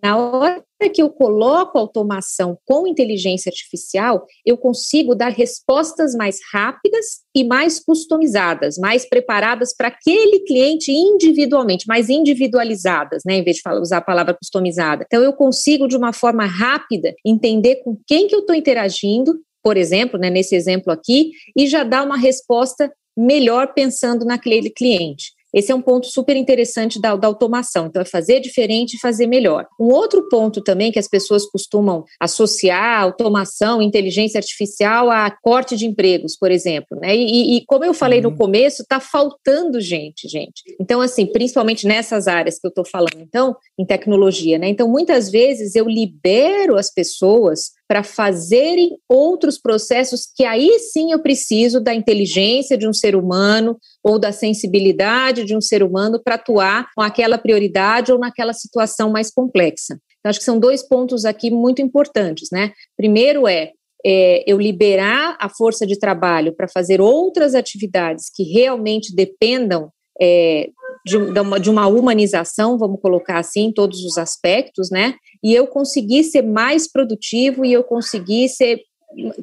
Na 0.03 0.17
hora 0.17 0.63
que 0.87 1.01
eu 1.01 1.09
coloco 1.09 1.77
automação 1.77 2.57
com 2.65 2.87
inteligência 2.87 3.49
artificial, 3.49 4.25
eu 4.45 4.57
consigo 4.57 5.13
dar 5.13 5.29
respostas 5.29 6.15
mais 6.15 6.37
rápidas 6.53 7.05
e 7.35 7.43
mais 7.43 7.83
customizadas, 7.83 8.77
mais 8.77 9.07
preparadas 9.07 9.75
para 9.75 9.89
aquele 9.89 10.39
cliente 10.41 10.91
individualmente, 10.91 11.87
mais 11.87 12.09
individualizadas, 12.09 13.23
né, 13.25 13.35
em 13.35 13.43
vez 13.43 13.57
de 13.57 13.69
usar 13.81 13.97
a 13.97 14.01
palavra 14.01 14.33
customizada. 14.33 15.03
Então, 15.05 15.21
eu 15.21 15.33
consigo, 15.33 15.87
de 15.87 15.97
uma 15.97 16.13
forma 16.13 16.45
rápida, 16.45 17.13
entender 17.25 17.77
com 17.83 17.97
quem 18.07 18.27
que 18.27 18.35
eu 18.35 18.41
estou 18.41 18.55
interagindo, 18.55 19.37
por 19.61 19.75
exemplo, 19.75 20.17
né, 20.17 20.29
nesse 20.29 20.55
exemplo 20.55 20.93
aqui, 20.93 21.31
e 21.57 21.67
já 21.67 21.83
dar 21.83 22.05
uma 22.05 22.17
resposta 22.17 22.89
melhor 23.17 23.73
pensando 23.73 24.23
naquele 24.23 24.69
cliente. 24.69 25.33
Esse 25.53 25.71
é 25.71 25.75
um 25.75 25.81
ponto 25.81 26.07
super 26.07 26.35
interessante 26.35 26.99
da, 26.99 27.15
da, 27.15 27.27
automação. 27.27 27.87
Então, 27.87 28.01
é 28.01 28.05
fazer 28.05 28.39
diferente 28.39 28.95
e 28.95 28.99
fazer 28.99 29.27
melhor. 29.27 29.65
Um 29.79 29.87
outro 29.87 30.27
ponto 30.29 30.61
também 30.61 30.91
que 30.91 30.99
as 30.99 31.07
pessoas 31.07 31.45
costumam 31.45 32.03
associar 32.19 33.01
automação, 33.01 33.81
inteligência 33.81 34.37
artificial 34.37 35.09
a 35.09 35.31
corte 35.31 35.75
de 35.75 35.85
empregos, 35.85 36.35
por 36.37 36.51
exemplo. 36.51 36.99
Né? 36.99 37.15
E, 37.15 37.57
e 37.57 37.65
como 37.65 37.85
eu 37.85 37.93
falei 37.93 38.19
uhum. 38.19 38.31
no 38.31 38.37
começo, 38.37 38.83
está 38.83 38.99
faltando 38.99 39.81
gente, 39.81 40.27
gente. 40.27 40.63
Então, 40.79 41.01
assim, 41.01 41.25
principalmente 41.25 41.87
nessas 41.87 42.27
áreas 42.27 42.59
que 42.59 42.67
eu 42.67 42.69
estou 42.69 42.85
falando, 42.85 43.19
então, 43.19 43.55
em 43.77 43.85
tecnologia, 43.85 44.57
né? 44.57 44.67
Então, 44.69 44.87
muitas 44.87 45.29
vezes 45.29 45.75
eu 45.75 45.87
libero 45.87 46.77
as 46.77 46.91
pessoas 46.93 47.71
para 47.89 48.03
fazerem 48.03 48.99
outros 49.09 49.57
processos 49.57 50.27
que 50.35 50.45
aí 50.45 50.77
sim 50.77 51.11
eu 51.11 51.19
preciso 51.23 51.81
da 51.81 51.91
inteligência 51.91 52.77
de 52.77 52.87
um 52.87 52.93
ser 52.93 53.15
humano 53.15 53.79
ou 54.03 54.19
da 54.19 54.31
sensibilidade 54.31 55.43
de 55.43 55.57
um 55.57 55.61
ser 55.61 55.81
humano 55.81 56.21
para 56.23 56.35
atuar 56.35 56.87
com 56.95 57.01
aquela 57.01 57.35
prioridade 57.35 58.11
ou 58.11 58.19
naquela 58.19 58.53
situação 58.53 59.09
mais 59.09 59.31
complexa. 59.31 59.99
Então, 60.19 60.29
acho 60.29 60.37
que 60.37 60.45
são 60.45 60.59
dois 60.59 60.87
pontos 60.87 61.25
aqui 61.25 61.49
muito 61.49 61.81
importantes, 61.81 62.49
né? 62.51 62.73
Primeiro 62.95 63.47
é, 63.47 63.71
é 64.05 64.43
eu 64.45 64.59
liberar 64.59 65.35
a 65.39 65.49
força 65.49 65.87
de 65.87 65.97
trabalho 65.97 66.53
para 66.55 66.67
fazer 66.67 67.01
outras 67.01 67.55
atividades 67.55 68.25
que 68.31 68.43
realmente 68.43 69.15
dependam 69.15 69.89
é, 70.21 70.69
de, 71.05 71.17
uma, 71.17 71.59
de 71.59 71.69
uma 71.69 71.87
humanização, 71.87 72.77
vamos 72.77 72.99
colocar 73.01 73.39
assim, 73.39 73.65
em 73.65 73.73
todos 73.73 74.03
os 74.03 74.17
aspectos, 74.17 74.89
né? 74.89 75.15
E 75.43 75.53
eu 75.53 75.67
conseguir 75.67 76.23
ser 76.23 76.41
mais 76.41 76.91
produtivo 76.91 77.65
e 77.65 77.73
eu 77.73 77.83
conseguir 77.83 78.49
ser 78.49 78.81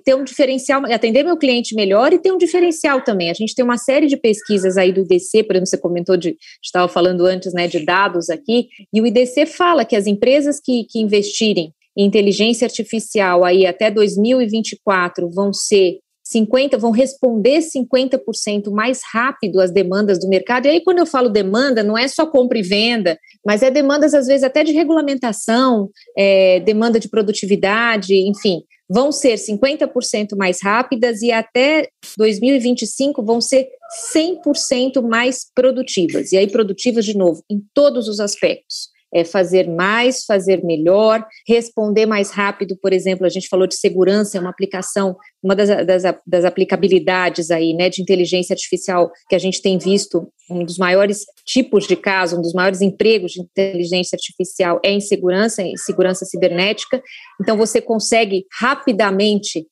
ter 0.04 0.14
um 0.14 0.22
diferencial, 0.22 0.84
atender 0.86 1.24
meu 1.24 1.36
cliente 1.36 1.74
melhor 1.74 2.12
e 2.12 2.18
ter 2.18 2.30
um 2.30 2.38
diferencial 2.38 3.02
também. 3.02 3.30
A 3.30 3.34
gente 3.34 3.54
tem 3.54 3.64
uma 3.64 3.76
série 3.76 4.06
de 4.06 4.16
pesquisas 4.16 4.76
aí 4.76 4.92
do 4.92 5.00
IDC, 5.00 5.42
por 5.42 5.56
exemplo, 5.56 5.66
você 5.66 5.78
comentou 5.78 6.16
de, 6.16 6.36
estava 6.62 6.86
falando 6.86 7.26
antes, 7.26 7.52
né, 7.52 7.66
de 7.66 7.84
dados 7.84 8.30
aqui, 8.30 8.68
e 8.92 9.00
o 9.00 9.06
IDC 9.06 9.44
fala 9.46 9.84
que 9.84 9.96
as 9.96 10.06
empresas 10.06 10.60
que, 10.60 10.84
que 10.84 11.00
investirem 11.00 11.72
em 11.96 12.06
inteligência 12.06 12.64
artificial 12.64 13.44
aí 13.44 13.66
até 13.66 13.90
2024 13.90 15.28
vão 15.30 15.52
ser 15.52 15.98
50 16.26 16.76
vão 16.76 16.90
responder 16.90 17.58
50% 17.58 18.68
mais 18.72 19.00
rápido 19.12 19.60
às 19.60 19.70
demandas 19.70 20.18
do 20.18 20.28
mercado. 20.28 20.66
E 20.66 20.70
aí, 20.70 20.80
quando 20.82 20.98
eu 20.98 21.06
falo 21.06 21.28
demanda, 21.28 21.84
não 21.84 21.96
é 21.96 22.08
só 22.08 22.26
compra 22.26 22.58
e 22.58 22.62
venda, 22.62 23.16
mas 23.46 23.62
é 23.62 23.70
demandas, 23.70 24.12
às 24.12 24.26
vezes, 24.26 24.42
até 24.42 24.64
de 24.64 24.72
regulamentação, 24.72 25.88
é, 26.18 26.58
demanda 26.60 26.98
de 26.98 27.08
produtividade, 27.08 28.12
enfim, 28.28 28.62
vão 28.90 29.12
ser 29.12 29.34
50% 29.36 30.36
mais 30.36 30.58
rápidas 30.60 31.22
e 31.22 31.30
até 31.30 31.88
2025 32.18 33.24
vão 33.24 33.40
ser 33.40 33.68
100% 34.12 35.00
mais 35.08 35.46
produtivas. 35.54 36.32
E 36.32 36.38
aí, 36.38 36.50
produtivas, 36.50 37.04
de 37.04 37.16
novo, 37.16 37.40
em 37.48 37.62
todos 37.72 38.08
os 38.08 38.18
aspectos 38.18 38.95
é, 39.16 39.24
fazer 39.24 39.66
mais, 39.66 40.26
fazer 40.26 40.62
melhor, 40.62 41.26
responder 41.48 42.04
mais 42.04 42.30
rápido, 42.30 42.76
por 42.76 42.92
exemplo, 42.92 43.24
a 43.24 43.30
gente 43.30 43.48
falou 43.48 43.66
de 43.66 43.74
segurança, 43.74 44.36
é 44.36 44.40
uma 44.40 44.50
aplicação, 44.50 45.16
uma 45.42 45.56
das, 45.56 45.70
das, 45.86 46.02
das 46.26 46.44
aplicabilidades 46.44 47.50
aí, 47.50 47.72
né, 47.72 47.88
de 47.88 48.02
inteligência 48.02 48.52
artificial 48.52 49.10
que 49.26 49.34
a 49.34 49.38
gente 49.38 49.62
tem 49.62 49.78
visto, 49.78 50.28
um 50.50 50.64
dos 50.64 50.76
maiores 50.76 51.24
tipos 51.46 51.86
de 51.86 51.96
caso, 51.96 52.36
um 52.36 52.42
dos 52.42 52.52
maiores 52.52 52.82
empregos 52.82 53.32
de 53.32 53.40
inteligência 53.40 54.16
artificial 54.16 54.78
é 54.84 54.90
em 54.90 55.00
segurança, 55.00 55.62
em 55.62 55.76
segurança 55.78 56.26
cibernética, 56.26 57.02
então 57.40 57.56
você 57.56 57.80
consegue 57.80 58.44
rapidamente 58.60 59.66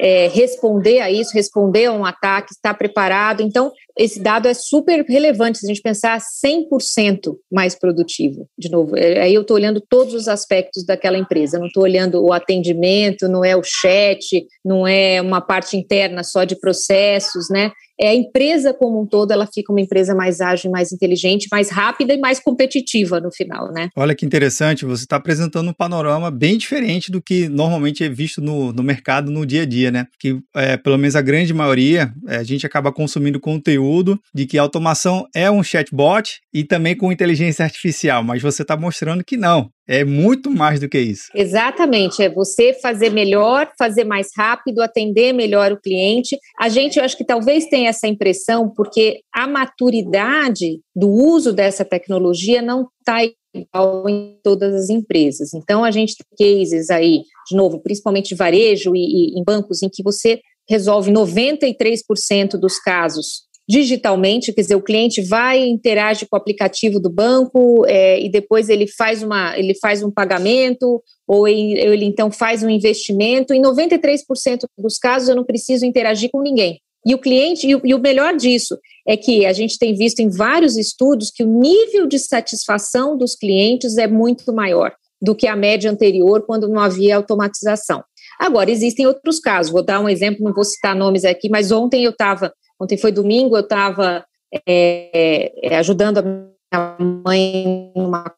é, 0.00 0.28
responder 0.28 1.00
a 1.00 1.10
isso, 1.10 1.34
responder 1.34 1.84
a 1.86 1.92
um 1.92 2.06
ataque, 2.06 2.52
estar 2.52 2.72
preparado. 2.72 3.42
Então, 3.42 3.70
esse 3.98 4.18
dado 4.18 4.48
é 4.48 4.54
super 4.54 5.04
relevante 5.06 5.58
se 5.58 5.66
a 5.66 5.68
gente 5.68 5.82
pensar 5.82 6.18
100% 6.18 7.36
mais 7.52 7.74
produtivo. 7.74 8.48
De 8.58 8.70
novo, 8.70 8.96
é, 8.96 9.20
aí 9.20 9.34
eu 9.34 9.42
estou 9.42 9.56
olhando 9.56 9.78
todos 9.78 10.14
os 10.14 10.26
aspectos 10.26 10.86
daquela 10.86 11.18
empresa, 11.18 11.58
não 11.58 11.66
estou 11.66 11.82
olhando 11.82 12.24
o 12.24 12.32
atendimento, 12.32 13.28
não 13.28 13.44
é 13.44 13.54
o 13.54 13.62
chat, 13.62 14.46
não 14.64 14.86
é 14.86 15.20
uma 15.20 15.42
parte 15.42 15.76
interna 15.76 16.24
só 16.24 16.44
de 16.44 16.56
processos, 16.58 17.50
né? 17.50 17.70
É 18.00 18.08
a 18.08 18.14
empresa 18.14 18.72
como 18.72 19.02
um 19.02 19.06
todo, 19.06 19.30
ela 19.32 19.46
fica 19.46 19.72
uma 19.72 19.80
empresa 19.80 20.14
mais 20.14 20.40
ágil, 20.40 20.70
mais 20.70 20.90
inteligente, 20.92 21.48
mais 21.50 21.70
rápida 21.70 22.14
e 22.14 22.18
mais 22.18 22.40
competitiva 22.40 23.20
no 23.20 23.30
final, 23.30 23.70
né? 23.72 23.90
Olha 23.94 24.14
que 24.14 24.24
interessante, 24.24 24.84
você 24.84 25.04
está 25.04 25.16
apresentando 25.16 25.68
um 25.68 25.74
panorama 25.74 26.30
bem 26.30 26.56
diferente 26.56 27.10
do 27.10 27.20
que 27.20 27.48
normalmente 27.48 28.02
é 28.02 28.08
visto 28.08 28.40
no, 28.40 28.72
no 28.72 28.82
mercado 28.82 29.30
no 29.30 29.44
dia 29.44 29.62
a 29.62 29.66
dia, 29.66 29.90
né? 29.90 30.06
Que 30.18 30.38
é, 30.56 30.76
pelo 30.76 30.96
menos 30.96 31.14
a 31.14 31.20
grande 31.20 31.52
maioria, 31.52 32.12
é, 32.26 32.36
a 32.36 32.42
gente 32.42 32.64
acaba 32.64 32.90
consumindo 32.90 33.38
conteúdo 33.38 34.18
de 34.34 34.46
que 34.46 34.58
a 34.58 34.62
automação 34.62 35.26
é 35.34 35.50
um 35.50 35.62
chatbot 35.62 36.40
e 36.54 36.64
também 36.64 36.96
com 36.96 37.12
inteligência 37.12 37.64
artificial, 37.64 38.22
mas 38.22 38.40
você 38.40 38.62
está 38.62 38.76
mostrando 38.76 39.24
que 39.24 39.36
não. 39.36 39.70
É 39.88 40.04
muito 40.04 40.50
mais 40.50 40.78
do 40.78 40.88
que 40.88 40.98
isso. 40.98 41.24
Exatamente, 41.34 42.22
é 42.22 42.28
você 42.28 42.72
fazer 42.74 43.10
melhor, 43.10 43.70
fazer 43.78 44.04
mais 44.04 44.28
rápido, 44.36 44.80
atender 44.80 45.32
melhor 45.32 45.72
o 45.72 45.80
cliente. 45.80 46.38
A 46.58 46.68
gente, 46.68 46.98
eu 46.98 47.04
acho 47.04 47.16
que 47.16 47.24
talvez 47.24 47.66
tenha 47.66 47.88
essa 47.88 48.06
impressão 48.06 48.72
porque 48.74 49.20
a 49.34 49.46
maturidade 49.48 50.80
do 50.94 51.08
uso 51.08 51.52
dessa 51.52 51.84
tecnologia 51.84 52.62
não 52.62 52.88
está 53.00 53.24
igual 53.52 54.08
em 54.08 54.38
todas 54.42 54.74
as 54.74 54.90
empresas. 54.90 55.52
Então, 55.54 55.84
a 55.84 55.90
gente 55.90 56.14
tem 56.16 56.58
cases 56.60 56.90
aí, 56.90 57.22
de 57.48 57.56
novo, 57.56 57.80
principalmente 57.80 58.28
de 58.28 58.36
varejo 58.36 58.94
e, 58.94 59.34
e 59.34 59.40
em 59.40 59.44
bancos, 59.44 59.82
em 59.82 59.88
que 59.88 60.02
você 60.02 60.40
resolve 60.68 61.10
93% 61.10 62.50
dos 62.52 62.78
casos 62.78 63.49
digitalmente, 63.70 64.52
quer 64.52 64.62
dizer, 64.62 64.74
o 64.74 64.82
cliente 64.82 65.22
vai 65.22 65.64
interage 65.64 66.26
com 66.26 66.34
o 66.34 66.40
aplicativo 66.40 66.98
do 66.98 67.08
banco 67.08 67.86
é, 67.86 68.20
e 68.20 68.28
depois 68.28 68.68
ele 68.68 68.88
faz 68.88 69.22
uma 69.22 69.56
ele 69.56 69.76
faz 69.76 70.02
um 70.02 70.10
pagamento 70.10 71.00
ou 71.24 71.46
ele, 71.46 71.78
ele 71.78 72.04
então 72.04 72.32
faz 72.32 72.64
um 72.64 72.68
investimento. 72.68 73.54
Em 73.54 73.62
93% 73.62 74.64
dos 74.76 74.98
casos 74.98 75.28
eu 75.28 75.36
não 75.36 75.44
preciso 75.44 75.86
interagir 75.86 76.30
com 76.32 76.42
ninguém. 76.42 76.80
E 77.06 77.14
o 77.14 77.18
cliente, 77.18 77.68
e 77.68 77.76
o, 77.76 77.80
e 77.84 77.94
o 77.94 78.00
melhor 78.00 78.36
disso 78.36 78.76
é 79.06 79.16
que 79.16 79.46
a 79.46 79.52
gente 79.52 79.78
tem 79.78 79.94
visto 79.94 80.18
em 80.18 80.28
vários 80.28 80.76
estudos 80.76 81.30
que 81.30 81.44
o 81.44 81.46
nível 81.46 82.08
de 82.08 82.18
satisfação 82.18 83.16
dos 83.16 83.36
clientes 83.36 83.96
é 83.96 84.08
muito 84.08 84.52
maior 84.52 84.92
do 85.22 85.34
que 85.34 85.46
a 85.46 85.54
média 85.54 85.90
anterior, 85.90 86.42
quando 86.44 86.68
não 86.68 86.80
havia 86.80 87.16
automatização. 87.16 88.02
Agora, 88.38 88.70
existem 88.70 89.06
outros 89.06 89.38
casos, 89.38 89.70
vou 89.70 89.82
dar 89.82 90.00
um 90.00 90.08
exemplo, 90.08 90.42
não 90.42 90.52
vou 90.52 90.64
citar 90.64 90.96
nomes 90.96 91.24
aqui, 91.24 91.48
mas 91.48 91.70
ontem 91.70 92.04
eu 92.04 92.10
estava 92.10 92.52
Ontem 92.80 92.96
foi 92.96 93.12
domingo, 93.12 93.56
eu 93.56 93.62
estava 93.62 94.24
é, 94.66 95.52
é, 95.62 95.76
ajudando 95.76 96.18
a 96.18 96.22
minha 96.22 97.22
mãe 97.24 97.92
numa 97.94 98.34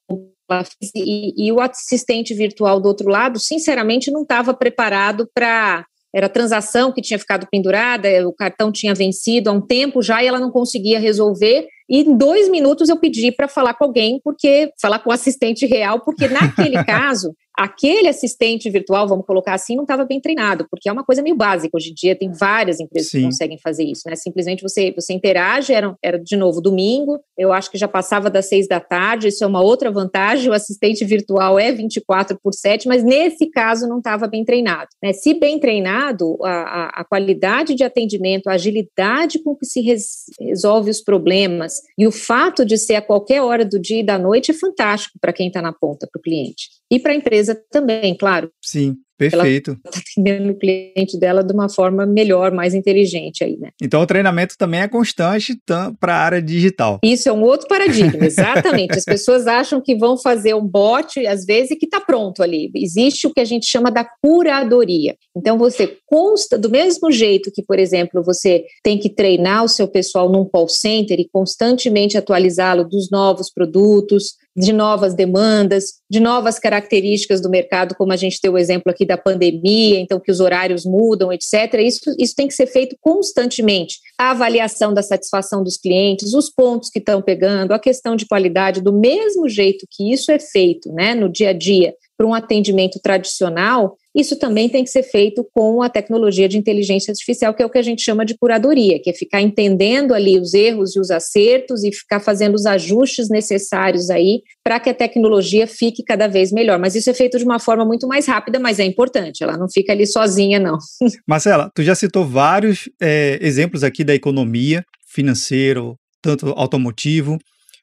e, 0.95 1.47
e, 1.47 1.53
o 1.53 1.61
assistente 1.61 2.35
virtual 2.35 2.79
do 2.79 2.87
outro 2.87 3.09
lado, 3.09 3.39
sinceramente, 3.39 4.11
não 4.11 4.23
estava 4.23 4.53
preparado 4.53 5.27
para 5.33 5.87
era 6.15 6.29
transação 6.29 6.93
que 6.93 7.01
tinha 7.01 7.19
ficado 7.19 7.47
pendurada, 7.51 8.29
o 8.29 8.35
cartão 8.35 8.71
tinha 8.71 8.95
vencido 8.95 9.49
há 9.49 9.53
um 9.53 9.63
tempo 9.63 10.03
já 10.03 10.23
e 10.23 10.27
ela 10.27 10.39
não 10.39 10.51
conseguia 10.51 11.01
resolver. 11.01 11.67
E 11.89 12.01
em 12.01 12.17
dois 12.17 12.51
minutos 12.51 12.91
eu 12.91 12.99
pedi 12.99 13.33
para 13.33 13.49
falar 13.49 13.73
com 13.75 13.85
alguém, 13.85 14.21
porque 14.23 14.71
falar 14.79 14.99
com 14.99 15.09
o 15.09 15.13
assistente 15.13 15.65
real, 15.65 16.01
porque 16.01 16.29
naquele 16.29 16.83
caso 16.85 17.35
aquele 17.57 18.09
assistente 18.09 18.71
virtual, 18.71 19.07
vamos 19.07 19.27
colocar 19.27 19.55
assim, 19.55 19.77
não 19.77 19.85
estava 19.85 20.05
bem 20.05 20.21
treinado, 20.21 20.67
porque 20.71 20.89
é 20.89 20.93
uma 20.93 21.05
coisa 21.05 21.23
meio 21.23 21.37
básica. 21.37 21.77
Hoje 21.77 21.91
em 21.91 21.95
dia 21.95 22.17
tem 22.17 22.31
várias 22.33 22.81
empresas 22.81 23.11
Sim. 23.11 23.19
que 23.19 23.25
conseguem 23.25 23.59
fazer 23.59 23.85
isso, 23.85 24.03
né? 24.07 24.17
Simplesmente 24.17 24.63
você, 24.63 24.93
você 24.93 25.13
interage, 25.13 25.73
era, 25.73 25.95
era 26.03 26.19
de 26.19 26.37
novo 26.37 26.61
domingo, 26.61 27.21
eu 27.37 27.53
acho 27.53 27.71
que 27.71 27.79
já 27.79 27.89
passava 27.89 28.31
das 28.31 28.49
seis 28.49 28.67
da 28.67 28.81
tarde, 28.81 29.29
isso 29.29 29.45
é 29.45 29.47
uma 29.47 29.63
outra 29.63 29.91
vantagem, 29.91 30.49
o 30.49 30.55
assistente 30.55 31.05
virtual 31.05 31.59
é 31.59 31.73
24 31.73 32.39
por 32.43 32.55
7, 32.55 32.89
mas 32.89 33.03
nesse 33.03 33.47
caso 33.51 33.87
não 33.87 33.99
estava 33.99 34.27
bem 34.27 34.45
treinado. 34.45 34.89
Né? 35.03 35.13
Se 35.13 35.35
bem 35.35 35.59
treinado, 35.59 36.37
a, 36.43 36.51
a, 36.51 36.89
a, 37.01 37.05
qualidade 37.05 37.75
de 37.75 37.85
atendimento, 37.85 38.49
a 38.49 38.55
agilidade 38.55 39.43
com 39.43 39.55
que 39.55 39.67
se 39.67 39.81
res, 39.81 40.25
resolve 40.41 40.91
os 40.91 41.03
problemas 41.03 41.75
e 41.99 42.07
o 42.07 42.13
fato 42.13 42.65
de 42.65 42.77
ser 42.79 42.95
a 42.95 43.03
qualquer 43.03 43.43
hora 43.43 43.65
do 43.65 43.81
dia 43.81 44.01
e 44.01 44.07
da 44.07 44.19
noite 44.19 44.51
é 44.51 44.55
fantástico 44.55 45.19
para 45.21 45.33
quem 45.33 45.49
está 45.49 45.61
na 45.61 45.73
ponta, 45.73 46.09
para 46.11 46.19
o 46.19 46.23
cliente. 46.23 46.69
E 46.91 46.99
para 46.99 47.13
a 47.13 47.15
empresa 47.15 47.42
também, 47.71 48.17
claro. 48.17 48.51
Sim. 48.63 48.97
Perfeito. 49.31 49.71
Ela 49.71 49.79
está 49.85 50.01
atendendo 50.01 50.53
o 50.53 50.59
cliente 50.59 51.19
dela 51.19 51.45
de 51.45 51.53
uma 51.53 51.69
forma 51.69 52.05
melhor, 52.05 52.51
mais 52.51 52.75
inteligente 52.75 53.45
aí, 53.45 53.57
né? 53.57 53.71
Então 53.81 54.01
o 54.01 54.07
treinamento 54.07 54.57
também 54.59 54.81
é 54.81 54.89
constante 54.89 55.57
para 56.01 56.15
a 56.15 56.19
área 56.19 56.43
digital. 56.43 56.99
Isso 57.05 57.29
é 57.29 57.33
um 57.33 57.43
outro 57.43 57.69
paradigma, 57.69 58.25
exatamente. 58.27 58.99
As 58.99 59.05
pessoas 59.05 59.47
acham 59.47 59.81
que 59.81 59.95
vão 59.95 60.19
fazer 60.19 60.55
um 60.55 60.67
bot, 60.67 61.25
às 61.27 61.45
vezes, 61.45 61.79
que 61.79 61.87
está 61.87 62.01
pronto 62.01 62.43
ali. 62.43 62.71
Existe 62.75 63.27
o 63.27 63.33
que 63.33 63.41
a 63.41 63.45
gente 63.45 63.67
chama 63.67 63.93
da 63.93 64.05
curadoria. 64.21 65.15
Então 65.37 65.57
você 65.57 65.99
consta, 66.07 66.59
do 66.59 66.69
mesmo 66.69 67.13
jeito 67.13 67.53
que, 67.53 67.63
por 67.63 67.79
exemplo, 67.79 68.25
você 68.25 68.65
tem 68.83 68.99
que 68.99 69.09
treinar 69.09 69.63
o 69.63 69.69
seu 69.69 69.87
pessoal 69.87 70.29
num 70.29 70.45
call 70.45 70.69
center 70.69 71.21
e 71.21 71.29
constantemente 71.33 72.19
atualizá-lo 72.19 72.89
dos 72.89 73.09
novos 73.09 73.53
produtos, 73.53 74.35
de 74.57 74.73
novas 74.73 75.15
demandas, 75.15 75.95
de 76.11 76.21
novas 76.21 76.59
características 76.59 77.41
do 77.41 77.49
mercado, 77.49 77.95
como 77.95 78.13
a 78.13 78.17
gente 78.17 78.41
tem 78.41 78.51
o 78.51 78.59
exemplo 78.59 78.91
aqui 78.93 79.07
da 79.07 79.17
pandemia, 79.17 79.99
então 79.99 80.21
que 80.21 80.31
os 80.31 80.41
horários 80.41 80.85
mudam, 80.85 81.33
etc. 81.33 81.75
Isso, 81.81 82.15
isso 82.19 82.35
tem 82.35 82.47
que 82.47 82.55
ser 82.55 82.67
feito 82.67 82.97
constantemente. 83.01 83.99
A 84.19 84.31
avaliação 84.31 84.93
da 84.93 85.03
satisfação 85.03 85.63
dos 85.65 85.77
clientes, 85.77 86.35
os 86.35 86.51
pontos 86.51 86.91
que 86.91 86.99
estão 86.99 87.23
pegando, 87.23 87.73
a 87.73 87.79
questão 87.79 88.15
de 88.15 88.27
qualidade, 88.27 88.83
do 88.83 88.93
mesmo 88.93 89.49
jeito 89.49 89.87
que 89.91 90.13
isso 90.13 90.31
é 90.31 90.39
feito 90.39 90.93
né, 90.93 91.15
no 91.15 91.29
dia 91.29 91.51
a 91.51 91.53
dia 91.53 91.95
para 92.17 92.27
um 92.27 92.35
atendimento 92.35 93.01
tradicional, 93.03 93.97
isso 94.15 94.39
também 94.39 94.69
tem 94.69 94.85
que 94.85 94.91
ser 94.91 95.03
feito 95.03 95.47
com 95.55 95.83
a 95.83 95.89
tecnologia 95.89 96.49
de 96.49 96.59
inteligência 96.59 97.11
artificial, 97.11 97.55
que 97.55 97.63
é 97.63 97.67
o 97.67 97.71
que 97.71 97.79
a 97.79 97.83
gente 97.83 98.03
chama 98.03 98.25
de 98.25 98.37
curadoria, 98.37 99.01
que 99.01 99.11
é 99.11 99.13
ficar 99.13 99.41
entendendo 99.41 100.15
ali 100.15 100.39
os 100.39 100.53
erros 100.53 100.95
e 100.95 101.01
os 101.01 101.11
acertos 101.11 101.83
e 101.83 101.93
ficar 101.93 102.21
fazendo 102.21 102.55
os 102.55 102.67
ajustes 102.67 103.29
necessários 103.31 104.11
aí 104.11 104.43
para 104.63 104.79
que 104.79 104.91
a 104.91 104.95
tecnologia 104.95 105.67
fique 105.67 106.03
cada 106.03 106.29
vez 106.29 106.53
melhor. 106.53 106.79
Mas 106.79 106.95
isso 106.95 107.09
é 107.09 107.15
feito 107.15 107.39
de 107.39 107.45
uma 107.45 107.59
forma 107.59 107.85
muito 107.85 108.07
mais 108.07 108.27
rápida, 108.27 108.59
mas 108.59 108.79
é 108.79 108.85
importante, 108.85 109.43
ela 109.43 109.57
não 109.57 109.69
fica 109.71 109.93
ali 109.93 110.07
sozinha, 110.07 110.59
não. 110.59 110.77
Marcela, 111.27 111.71
tu 111.75 111.83
já 111.83 111.95
citou 111.95 112.27
vários 112.27 112.91
é, 113.01 113.39
exemplos 113.41 113.83
aqui 113.83 114.05
da 114.05 114.15
economia, 114.15 114.85
financeiro, 115.07 115.97
tanto 116.21 116.51
automotivo, 116.57 117.39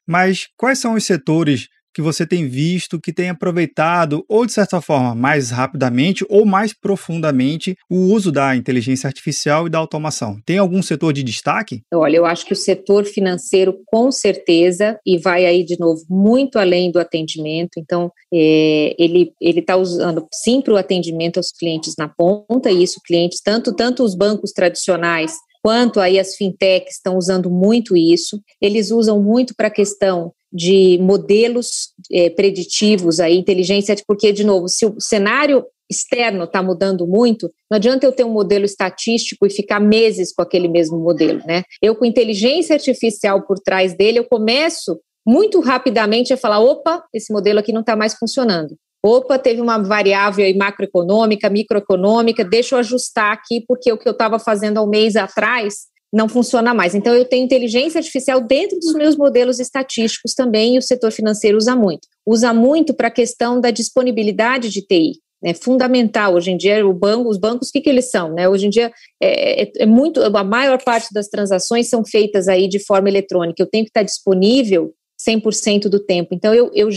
mas 0.06 0.46
quais 0.56 0.78
são 0.78 0.94
os 0.94 1.04
setores 1.04 1.68
que 1.94 2.02
você 2.02 2.26
tem 2.26 2.48
visto, 2.48 3.00
que 3.00 3.12
tem 3.12 3.30
aproveitado, 3.30 4.24
ou 4.28 4.46
de 4.46 4.52
certa 4.52 4.80
forma, 4.80 5.14
mais 5.14 5.50
rapidamente 5.50 6.24
ou 6.28 6.44
mais 6.46 6.72
profundamente, 6.72 7.76
o 7.88 7.96
uso 8.12 8.30
da 8.30 8.54
inteligência 8.56 9.06
artificial 9.06 9.66
e 9.66 9.70
da 9.70 9.78
automação? 9.78 10.38
Tem 10.44 10.58
algum 10.58 10.82
setor 10.82 11.12
de 11.12 11.22
destaque? 11.22 11.82
Olha, 11.92 12.16
eu 12.16 12.26
acho 12.26 12.46
que 12.46 12.52
o 12.52 12.56
setor 12.56 13.04
financeiro, 13.04 13.78
com 13.86 14.10
certeza, 14.10 14.98
e 15.04 15.18
vai 15.18 15.46
aí 15.46 15.64
de 15.64 15.78
novo 15.78 16.02
muito 16.08 16.58
além 16.58 16.90
do 16.90 16.98
atendimento. 16.98 17.78
Então, 17.78 18.10
é, 18.32 18.94
ele 18.98 19.32
está 19.40 19.76
usando 19.76 20.26
sim 20.32 20.60
para 20.60 20.74
o 20.74 20.76
atendimento 20.76 21.38
aos 21.38 21.50
clientes 21.50 21.94
na 21.98 22.08
ponta, 22.08 22.70
e 22.70 22.82
isso 22.82 23.00
clientes, 23.04 23.40
tanto, 23.42 23.74
tanto 23.74 24.04
os 24.04 24.14
bancos 24.14 24.52
tradicionais 24.52 25.32
quanto 25.62 26.00
aí 26.00 26.18
as 26.18 26.36
fintechs 26.36 26.94
estão 26.94 27.16
usando 27.16 27.50
muito 27.50 27.96
isso. 27.96 28.40
Eles 28.60 28.90
usam 28.90 29.22
muito 29.22 29.54
para 29.54 29.68
a 29.68 29.70
questão 29.70 30.32
de 30.52 30.98
modelos 31.00 31.92
é, 32.10 32.30
preditivos, 32.30 33.20
aí, 33.20 33.36
inteligência, 33.36 33.94
porque, 34.06 34.32
de 34.32 34.44
novo, 34.44 34.68
se 34.68 34.84
o 34.84 35.00
cenário 35.00 35.64
externo 35.90 36.44
está 36.44 36.62
mudando 36.62 37.06
muito, 37.06 37.50
não 37.68 37.76
adianta 37.76 38.06
eu 38.06 38.12
ter 38.12 38.24
um 38.24 38.32
modelo 38.32 38.64
estatístico 38.64 39.44
e 39.44 39.50
ficar 39.50 39.80
meses 39.80 40.32
com 40.32 40.40
aquele 40.40 40.68
mesmo 40.68 40.98
modelo, 40.98 41.40
né? 41.44 41.64
Eu, 41.82 41.96
com 41.96 42.04
inteligência 42.04 42.74
artificial 42.74 43.42
por 43.42 43.58
trás 43.58 43.92
dele, 43.94 44.20
eu 44.20 44.24
começo 44.24 45.00
muito 45.26 45.60
rapidamente 45.60 46.32
a 46.32 46.36
falar: 46.36 46.60
opa, 46.60 47.04
esse 47.12 47.32
modelo 47.32 47.58
aqui 47.58 47.72
não 47.72 47.80
está 47.80 47.96
mais 47.96 48.14
funcionando. 48.14 48.76
Opa, 49.02 49.38
teve 49.38 49.60
uma 49.60 49.78
variável 49.78 50.44
aí 50.44 50.54
macroeconômica, 50.54 51.48
microeconômica, 51.48 52.44
deixa 52.44 52.74
eu 52.74 52.78
ajustar 52.78 53.32
aqui, 53.32 53.64
porque 53.66 53.90
o 53.90 53.96
que 53.96 54.06
eu 54.06 54.12
estava 54.12 54.38
fazendo 54.38 54.78
há 54.78 54.82
um 54.82 54.88
mês 54.88 55.16
atrás 55.16 55.89
não 56.12 56.28
funciona 56.28 56.74
mais. 56.74 56.94
Então, 56.94 57.14
eu 57.14 57.24
tenho 57.24 57.44
inteligência 57.44 57.98
artificial 57.98 58.40
dentro 58.40 58.78
dos 58.78 58.94
meus 58.94 59.16
modelos 59.16 59.60
estatísticos 59.60 60.34
também, 60.34 60.74
e 60.74 60.78
o 60.78 60.82
setor 60.82 61.12
financeiro 61.12 61.56
usa 61.56 61.76
muito. 61.76 62.08
Usa 62.26 62.52
muito 62.52 62.94
para 62.94 63.08
a 63.08 63.12
questão 63.12 63.60
da 63.60 63.70
disponibilidade 63.70 64.70
de 64.70 64.82
TI. 64.82 65.12
É 65.42 65.54
fundamental 65.54 66.34
hoje 66.34 66.50
em 66.50 66.56
dia 66.56 66.86
o 66.86 66.92
banco, 66.92 67.30
os 67.30 67.38
bancos, 67.38 67.68
o 67.68 67.72
que, 67.72 67.80
que 67.80 67.88
eles 67.88 68.10
são? 68.10 68.34
Né? 68.34 68.46
Hoje 68.46 68.66
em 68.66 68.70
dia 68.70 68.92
é, 69.22 69.62
é, 69.62 69.72
é, 69.78 69.86
muito, 69.86 70.22
a 70.22 70.44
maior 70.44 70.82
parte 70.82 71.08
das 71.14 71.28
transações 71.28 71.88
são 71.88 72.04
feitas 72.04 72.46
aí 72.46 72.68
de 72.68 72.78
forma 72.78 73.08
eletrônica. 73.08 73.62
Eu 73.62 73.66
tenho 73.66 73.84
que 73.84 73.90
estar 73.90 74.02
disponível 74.02 74.92
100% 75.26 75.88
do 75.88 76.00
tempo. 76.00 76.34
Então, 76.34 76.54
eu, 76.54 76.70
eu, 76.74 76.88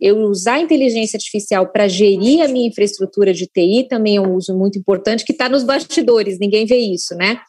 eu 0.00 0.18
usar 0.22 0.54
a 0.54 0.60
inteligência 0.60 1.16
artificial 1.16 1.68
para 1.68 1.86
gerir 1.86 2.42
a 2.42 2.48
minha 2.48 2.68
infraestrutura 2.68 3.32
de 3.32 3.46
TI 3.46 3.86
também 3.88 4.16
é 4.16 4.20
um 4.20 4.34
uso 4.34 4.56
muito 4.56 4.78
importante, 4.78 5.24
que 5.24 5.32
está 5.32 5.48
nos 5.48 5.62
bastidores, 5.62 6.38
ninguém 6.38 6.66
vê 6.66 6.76
isso, 6.76 7.14
né? 7.14 7.40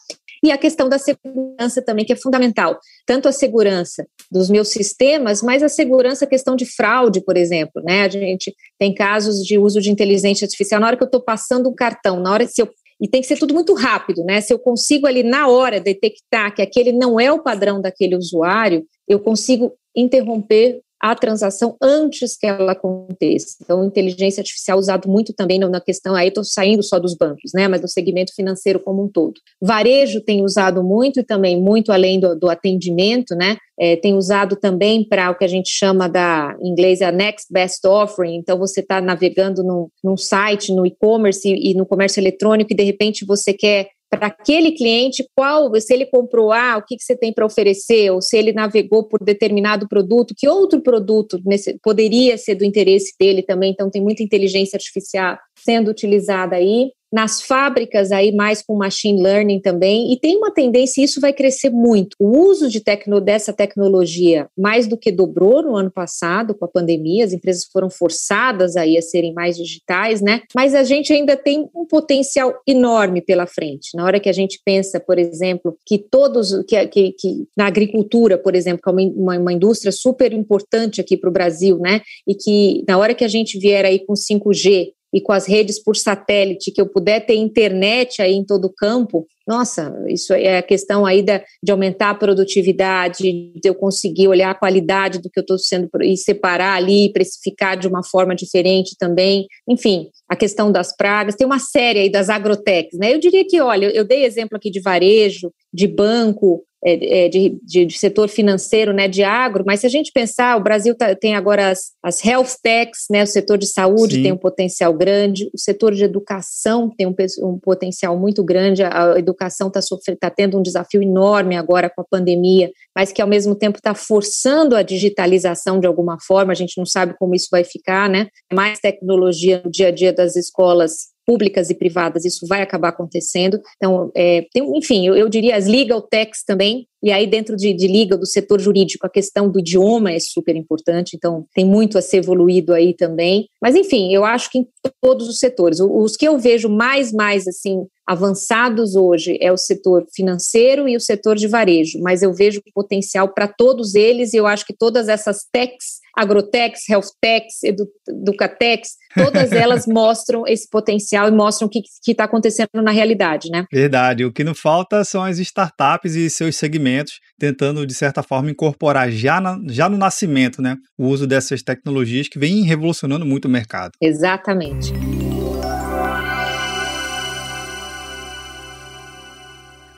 E 0.42 0.50
a 0.50 0.58
questão 0.58 0.88
da 0.88 0.98
segurança 0.98 1.82
também, 1.82 2.04
que 2.04 2.12
é 2.12 2.16
fundamental. 2.16 2.78
Tanto 3.06 3.28
a 3.28 3.32
segurança 3.32 4.06
dos 4.30 4.48
meus 4.48 4.68
sistemas, 4.68 5.42
mas 5.42 5.62
a 5.62 5.68
segurança, 5.68 6.24
a 6.24 6.28
questão 6.28 6.56
de 6.56 6.64
fraude, 6.64 7.22
por 7.22 7.36
exemplo. 7.36 7.82
Né? 7.84 8.04
A 8.04 8.08
gente 8.08 8.54
tem 8.78 8.94
casos 8.94 9.44
de 9.44 9.58
uso 9.58 9.80
de 9.80 9.90
inteligência 9.90 10.44
artificial. 10.44 10.80
Na 10.80 10.86
hora 10.86 10.96
que 10.96 11.02
eu 11.02 11.06
estou 11.06 11.22
passando 11.22 11.68
um 11.68 11.74
cartão, 11.74 12.20
na 12.20 12.32
hora 12.32 12.46
se 12.46 12.62
eu 12.62 12.68
e 13.00 13.08
tem 13.08 13.22
que 13.22 13.26
ser 13.26 13.38
tudo 13.38 13.54
muito 13.54 13.72
rápido, 13.72 14.22
né? 14.22 14.42
Se 14.42 14.52
eu 14.52 14.58
consigo 14.58 15.06
ali 15.06 15.22
na 15.22 15.48
hora 15.48 15.80
detectar 15.80 16.54
que 16.54 16.60
aquele 16.60 16.92
não 16.92 17.18
é 17.18 17.32
o 17.32 17.42
padrão 17.42 17.80
daquele 17.80 18.14
usuário, 18.14 18.84
eu 19.08 19.18
consigo 19.18 19.72
interromper 19.96 20.80
a 21.00 21.14
transação 21.14 21.76
antes 21.80 22.36
que 22.36 22.46
ela 22.46 22.72
aconteça. 22.72 23.56
Então, 23.62 23.84
inteligência 23.84 24.42
artificial 24.42 24.78
usado 24.78 25.08
muito 25.08 25.32
também 25.32 25.58
na 25.58 25.80
questão, 25.80 26.14
aí 26.14 26.28
estou 26.28 26.44
saindo 26.44 26.82
só 26.82 26.98
dos 26.98 27.16
bancos, 27.16 27.52
né, 27.54 27.66
mas 27.66 27.80
do 27.80 27.88
segmento 27.88 28.34
financeiro 28.34 28.78
como 28.80 29.04
um 29.04 29.08
todo. 29.08 29.34
Varejo 29.60 30.20
tem 30.20 30.44
usado 30.44 30.82
muito 30.82 31.20
e 31.20 31.24
também 31.24 31.60
muito 31.60 31.90
além 31.90 32.20
do, 32.20 32.36
do 32.36 32.50
atendimento, 32.50 33.34
né, 33.34 33.56
é, 33.78 33.96
tem 33.96 34.14
usado 34.14 34.56
também 34.56 35.02
para 35.02 35.30
o 35.30 35.34
que 35.34 35.44
a 35.44 35.48
gente 35.48 35.70
chama 35.70 36.06
da, 36.06 36.54
em 36.60 36.68
inglês, 36.68 37.00
a 37.00 37.10
next 37.10 37.50
best 37.50 37.86
offering. 37.86 38.36
Então, 38.36 38.58
você 38.58 38.80
está 38.80 39.00
navegando 39.00 39.62
num, 39.62 39.88
num 40.04 40.18
site, 40.18 40.74
no 40.74 40.84
e-commerce 40.84 41.48
e, 41.48 41.70
e 41.70 41.74
no 41.74 41.86
comércio 41.86 42.20
eletrônico 42.20 42.72
e, 42.72 42.76
de 42.76 42.84
repente, 42.84 43.24
você 43.24 43.54
quer 43.54 43.88
para 44.10 44.26
aquele 44.26 44.72
cliente 44.72 45.24
qual, 45.36 45.72
se 45.80 45.94
ele 45.94 46.04
comprou 46.04 46.52
A, 46.52 46.76
o 46.76 46.82
que, 46.84 46.96
que 46.96 47.04
você 47.04 47.16
tem 47.16 47.32
para 47.32 47.46
oferecer, 47.46 48.10
ou 48.10 48.20
se 48.20 48.36
ele 48.36 48.52
navegou 48.52 49.04
por 49.06 49.22
determinado 49.22 49.88
produto, 49.88 50.34
que 50.36 50.48
outro 50.48 50.82
produto 50.82 51.40
nesse, 51.44 51.78
poderia 51.80 52.36
ser 52.36 52.56
do 52.56 52.64
interesse 52.64 53.14
dele 53.18 53.42
também. 53.42 53.70
Então, 53.70 53.88
tem 53.88 54.02
muita 54.02 54.22
inteligência 54.22 54.76
artificial 54.76 55.38
sendo 55.56 55.90
utilizada 55.90 56.56
aí 56.56 56.90
nas 57.12 57.42
fábricas 57.42 58.12
aí 58.12 58.32
mais 58.32 58.62
com 58.62 58.76
machine 58.76 59.22
learning 59.22 59.60
também, 59.60 60.12
e 60.12 60.18
tem 60.18 60.36
uma 60.36 60.52
tendência, 60.52 61.02
isso 61.02 61.20
vai 61.20 61.32
crescer 61.32 61.70
muito. 61.70 62.16
O 62.18 62.28
uso 62.46 62.68
de 62.68 62.80
tecno, 62.80 63.20
dessa 63.20 63.52
tecnologia 63.52 64.48
mais 64.56 64.86
do 64.86 64.96
que 64.96 65.10
dobrou 65.10 65.62
no 65.62 65.76
ano 65.76 65.90
passado 65.90 66.54
com 66.54 66.64
a 66.64 66.68
pandemia, 66.68 67.24
as 67.24 67.32
empresas 67.32 67.64
foram 67.72 67.90
forçadas 67.90 68.76
aí 68.76 68.96
a 68.96 69.02
serem 69.02 69.32
mais 69.34 69.56
digitais, 69.56 70.20
né? 70.20 70.42
Mas 70.54 70.74
a 70.74 70.84
gente 70.84 71.12
ainda 71.12 71.36
tem 71.36 71.68
um 71.74 71.84
potencial 71.84 72.54
enorme 72.66 73.20
pela 73.20 73.46
frente. 73.46 73.90
Na 73.94 74.04
hora 74.04 74.20
que 74.20 74.28
a 74.28 74.32
gente 74.32 74.60
pensa, 74.64 75.00
por 75.00 75.18
exemplo, 75.18 75.76
que 75.84 75.98
todos, 75.98 76.64
que, 76.66 76.86
que, 76.86 77.12
que 77.12 77.46
na 77.56 77.66
agricultura, 77.66 78.38
por 78.38 78.54
exemplo, 78.54 78.82
que 78.82 78.88
é 78.88 78.92
uma, 78.92 79.38
uma 79.38 79.52
indústria 79.52 79.92
super 79.92 80.32
importante 80.32 81.00
aqui 81.00 81.16
para 81.16 81.30
o 81.30 81.32
Brasil, 81.32 81.78
né? 81.78 82.00
E 82.26 82.34
que 82.34 82.84
na 82.86 82.98
hora 82.98 83.14
que 83.14 83.24
a 83.24 83.28
gente 83.28 83.58
vier 83.58 83.84
aí 83.84 83.98
com 83.98 84.14
5G, 84.14 84.92
e 85.12 85.20
com 85.20 85.32
as 85.32 85.46
redes 85.46 85.82
por 85.82 85.96
satélite, 85.96 86.70
que 86.70 86.80
eu 86.80 86.88
puder 86.88 87.24
ter 87.24 87.34
internet 87.34 88.22
aí 88.22 88.34
em 88.34 88.44
todo 88.44 88.66
o 88.66 88.72
campo, 88.72 89.26
nossa, 89.46 89.92
isso 90.06 90.32
é 90.32 90.58
a 90.58 90.62
questão 90.62 91.04
aí 91.04 91.22
da, 91.22 91.42
de 91.60 91.72
aumentar 91.72 92.10
a 92.10 92.14
produtividade, 92.14 93.24
de 93.24 93.68
eu 93.68 93.74
conseguir 93.74 94.28
olhar 94.28 94.50
a 94.50 94.54
qualidade 94.54 95.20
do 95.20 95.28
que 95.28 95.40
eu 95.40 95.42
estou 95.42 95.58
sendo 95.58 95.88
e 96.02 96.16
separar 96.16 96.76
ali, 96.76 97.12
precificar 97.12 97.76
de 97.76 97.88
uma 97.88 98.04
forma 98.04 98.34
diferente 98.36 98.94
também. 98.96 99.46
Enfim, 99.68 100.08
a 100.28 100.36
questão 100.36 100.70
das 100.70 100.94
pragas, 100.96 101.34
tem 101.34 101.46
uma 101.46 101.58
série 101.58 101.98
aí 101.98 102.10
das 102.10 102.28
agrotechs, 102.28 102.96
né? 102.96 103.12
Eu 103.12 103.18
diria 103.18 103.44
que, 103.44 103.60
olha, 103.60 103.86
eu 103.86 104.04
dei 104.04 104.24
exemplo 104.24 104.56
aqui 104.56 104.70
de 104.70 104.80
varejo, 104.80 105.52
de 105.74 105.88
banco, 105.88 106.62
de, 106.82 107.58
de, 107.62 107.84
de, 107.84 107.98
setor 107.98 108.28
financeiro, 108.28 108.92
né, 108.92 109.06
de 109.06 109.22
agro, 109.22 109.64
mas 109.66 109.80
se 109.80 109.86
a 109.86 109.90
gente 109.90 110.10
pensar, 110.12 110.56
o 110.56 110.62
Brasil 110.62 110.94
tá, 110.94 111.14
tem 111.14 111.34
agora 111.34 111.68
as, 111.68 111.92
as 112.02 112.24
health 112.24 112.56
techs, 112.62 113.04
né, 113.10 113.22
o 113.22 113.26
setor 113.26 113.58
de 113.58 113.66
saúde 113.66 114.16
Sim. 114.16 114.22
tem 114.22 114.32
um 114.32 114.36
potencial 114.36 114.92
grande, 114.94 115.50
o 115.54 115.58
setor 115.58 115.94
de 115.94 116.04
educação 116.04 116.90
tem 116.96 117.06
um, 117.06 117.14
um 117.42 117.58
potencial 117.58 118.18
muito 118.18 118.42
grande, 118.42 118.82
a, 118.82 119.12
a 119.12 119.18
educação 119.18 119.68
está 119.68 119.80
tá 120.18 120.30
tendo 120.30 120.58
um 120.58 120.62
desafio 120.62 121.02
enorme 121.02 121.56
agora 121.56 121.90
com 121.90 122.00
a 122.00 122.04
pandemia, 122.04 122.70
mas 122.96 123.12
que 123.12 123.20
ao 123.20 123.28
mesmo 123.28 123.54
tempo 123.54 123.76
está 123.76 123.94
forçando 123.94 124.74
a 124.74 124.82
digitalização 124.82 125.78
de 125.78 125.86
alguma 125.86 126.16
forma, 126.26 126.52
a 126.52 126.56
gente 126.56 126.78
não 126.78 126.86
sabe 126.86 127.14
como 127.18 127.34
isso 127.34 127.48
vai 127.50 127.62
ficar, 127.62 128.08
né, 128.08 128.28
mais 128.50 128.78
tecnologia 128.78 129.60
no 129.62 129.70
dia 129.70 129.88
a 129.88 129.90
dia 129.90 130.12
das 130.12 130.34
escolas 130.34 131.10
públicas 131.30 131.70
e 131.70 131.76
privadas, 131.76 132.24
isso 132.24 132.44
vai 132.48 132.60
acabar 132.60 132.88
acontecendo. 132.88 133.60
Então, 133.76 134.10
é, 134.16 134.44
tem, 134.52 134.64
enfim, 134.76 135.06
eu, 135.06 135.14
eu, 135.14 135.28
diria 135.28 135.54
as 135.54 135.68
legal 135.68 136.02
techs 136.02 136.42
também, 136.42 136.88
e 137.02 137.10
aí 137.10 137.26
dentro 137.26 137.56
de, 137.56 137.72
de 137.72 137.88
legal, 137.88 138.18
do 138.18 138.26
setor 138.26 138.60
jurídico, 138.60 139.06
a 139.06 139.10
questão 139.10 139.50
do 139.50 139.60
idioma 139.60 140.12
é 140.12 140.18
super 140.18 140.54
importante, 140.54 141.16
então 141.16 141.46
tem 141.54 141.64
muito 141.64 141.96
a 141.96 142.02
ser 142.02 142.18
evoluído 142.18 142.74
aí 142.74 142.94
também. 142.94 143.48
Mas, 143.60 143.74
enfim, 143.74 144.12
eu 144.12 144.24
acho 144.24 144.50
que 144.50 144.58
em 144.58 144.66
todos 145.00 145.28
os 145.28 145.38
setores, 145.38 145.80
os 145.80 146.16
que 146.16 146.26
eu 146.26 146.38
vejo 146.38 146.68
mais, 146.68 147.12
mais, 147.12 147.48
assim, 147.48 147.86
avançados 148.06 148.96
hoje 148.96 149.38
é 149.40 149.52
o 149.52 149.56
setor 149.56 150.04
financeiro 150.12 150.88
e 150.88 150.96
o 150.96 151.00
setor 151.00 151.36
de 151.36 151.46
varejo, 151.46 152.00
mas 152.02 152.22
eu 152.22 152.32
vejo 152.34 152.60
potencial 152.74 153.32
para 153.32 153.46
todos 153.46 153.94
eles 153.94 154.34
e 154.34 154.36
eu 154.36 154.46
acho 154.46 154.66
que 154.66 154.74
todas 154.76 155.08
essas 155.08 155.46
techs, 155.52 156.00
agrotechs, 156.16 156.88
healthtechs, 156.88 157.62
edu, 157.62 157.86
educatechs, 158.08 158.96
todas 159.14 159.52
elas 159.52 159.86
mostram 159.88 160.44
esse 160.46 160.68
potencial 160.68 161.28
e 161.28 161.30
mostram 161.30 161.68
o 161.68 161.70
que 161.70 161.82
está 162.08 162.24
acontecendo 162.24 162.68
na 162.82 162.90
realidade, 162.90 163.48
né? 163.48 163.64
Verdade. 163.72 164.24
O 164.24 164.32
que 164.32 164.42
não 164.42 164.54
falta 164.54 165.04
são 165.04 165.22
as 165.22 165.38
startups 165.38 166.16
e 166.16 166.28
seus 166.28 166.56
segmentos 166.56 166.89
tentando, 167.38 167.86
de 167.86 167.94
certa 167.94 168.22
forma, 168.22 168.50
incorporar 168.50 169.10
já, 169.10 169.40
na, 169.40 169.58
já 169.68 169.88
no 169.88 169.96
nascimento, 169.96 170.60
né, 170.60 170.76
o 170.98 171.06
uso 171.06 171.26
dessas 171.26 171.62
tecnologias 171.62 172.28
que 172.28 172.38
vem 172.38 172.62
revolucionando 172.62 173.24
muito 173.24 173.46
o 173.46 173.50
mercado. 173.50 173.92
Exatamente. 174.00 174.92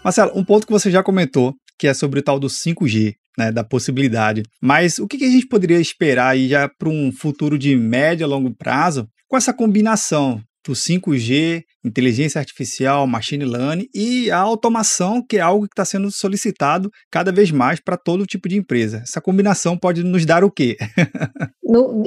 Marcelo, 0.04 0.32
um 0.34 0.44
ponto 0.44 0.66
que 0.66 0.72
você 0.72 0.90
já 0.90 1.02
comentou, 1.02 1.54
que 1.78 1.86
é 1.86 1.94
sobre 1.94 2.20
o 2.20 2.22
tal 2.22 2.38
do 2.40 2.48
5G, 2.48 3.14
né, 3.38 3.52
da 3.52 3.64
possibilidade. 3.64 4.42
Mas 4.60 4.98
o 4.98 5.06
que 5.06 5.24
a 5.24 5.30
gente 5.30 5.46
poderia 5.46 5.80
esperar 5.80 6.30
aí 6.30 6.48
já 6.48 6.68
para 6.68 6.88
um 6.88 7.12
futuro 7.12 7.58
de 7.58 7.76
médio 7.76 8.26
a 8.26 8.28
longo 8.28 8.54
prazo 8.54 9.06
com 9.28 9.36
essa 9.36 9.54
combinação 9.54 10.42
do 10.64 10.72
5G, 10.72 11.64
inteligência 11.84 12.38
artificial, 12.38 13.06
machine 13.06 13.44
learning 13.44 13.88
e 13.94 14.30
a 14.30 14.38
automação, 14.38 15.24
que 15.26 15.36
é 15.36 15.40
algo 15.40 15.66
que 15.66 15.72
está 15.72 15.84
sendo 15.84 16.10
solicitado 16.10 16.90
cada 17.10 17.32
vez 17.32 17.50
mais 17.50 17.80
para 17.80 17.96
todo 17.96 18.26
tipo 18.26 18.48
de 18.48 18.56
empresa. 18.56 19.02
Essa 19.02 19.20
combinação 19.20 19.76
pode 19.76 20.02
nos 20.02 20.24
dar 20.24 20.44
o 20.44 20.50
quê? 20.50 20.76
No, 21.64 22.02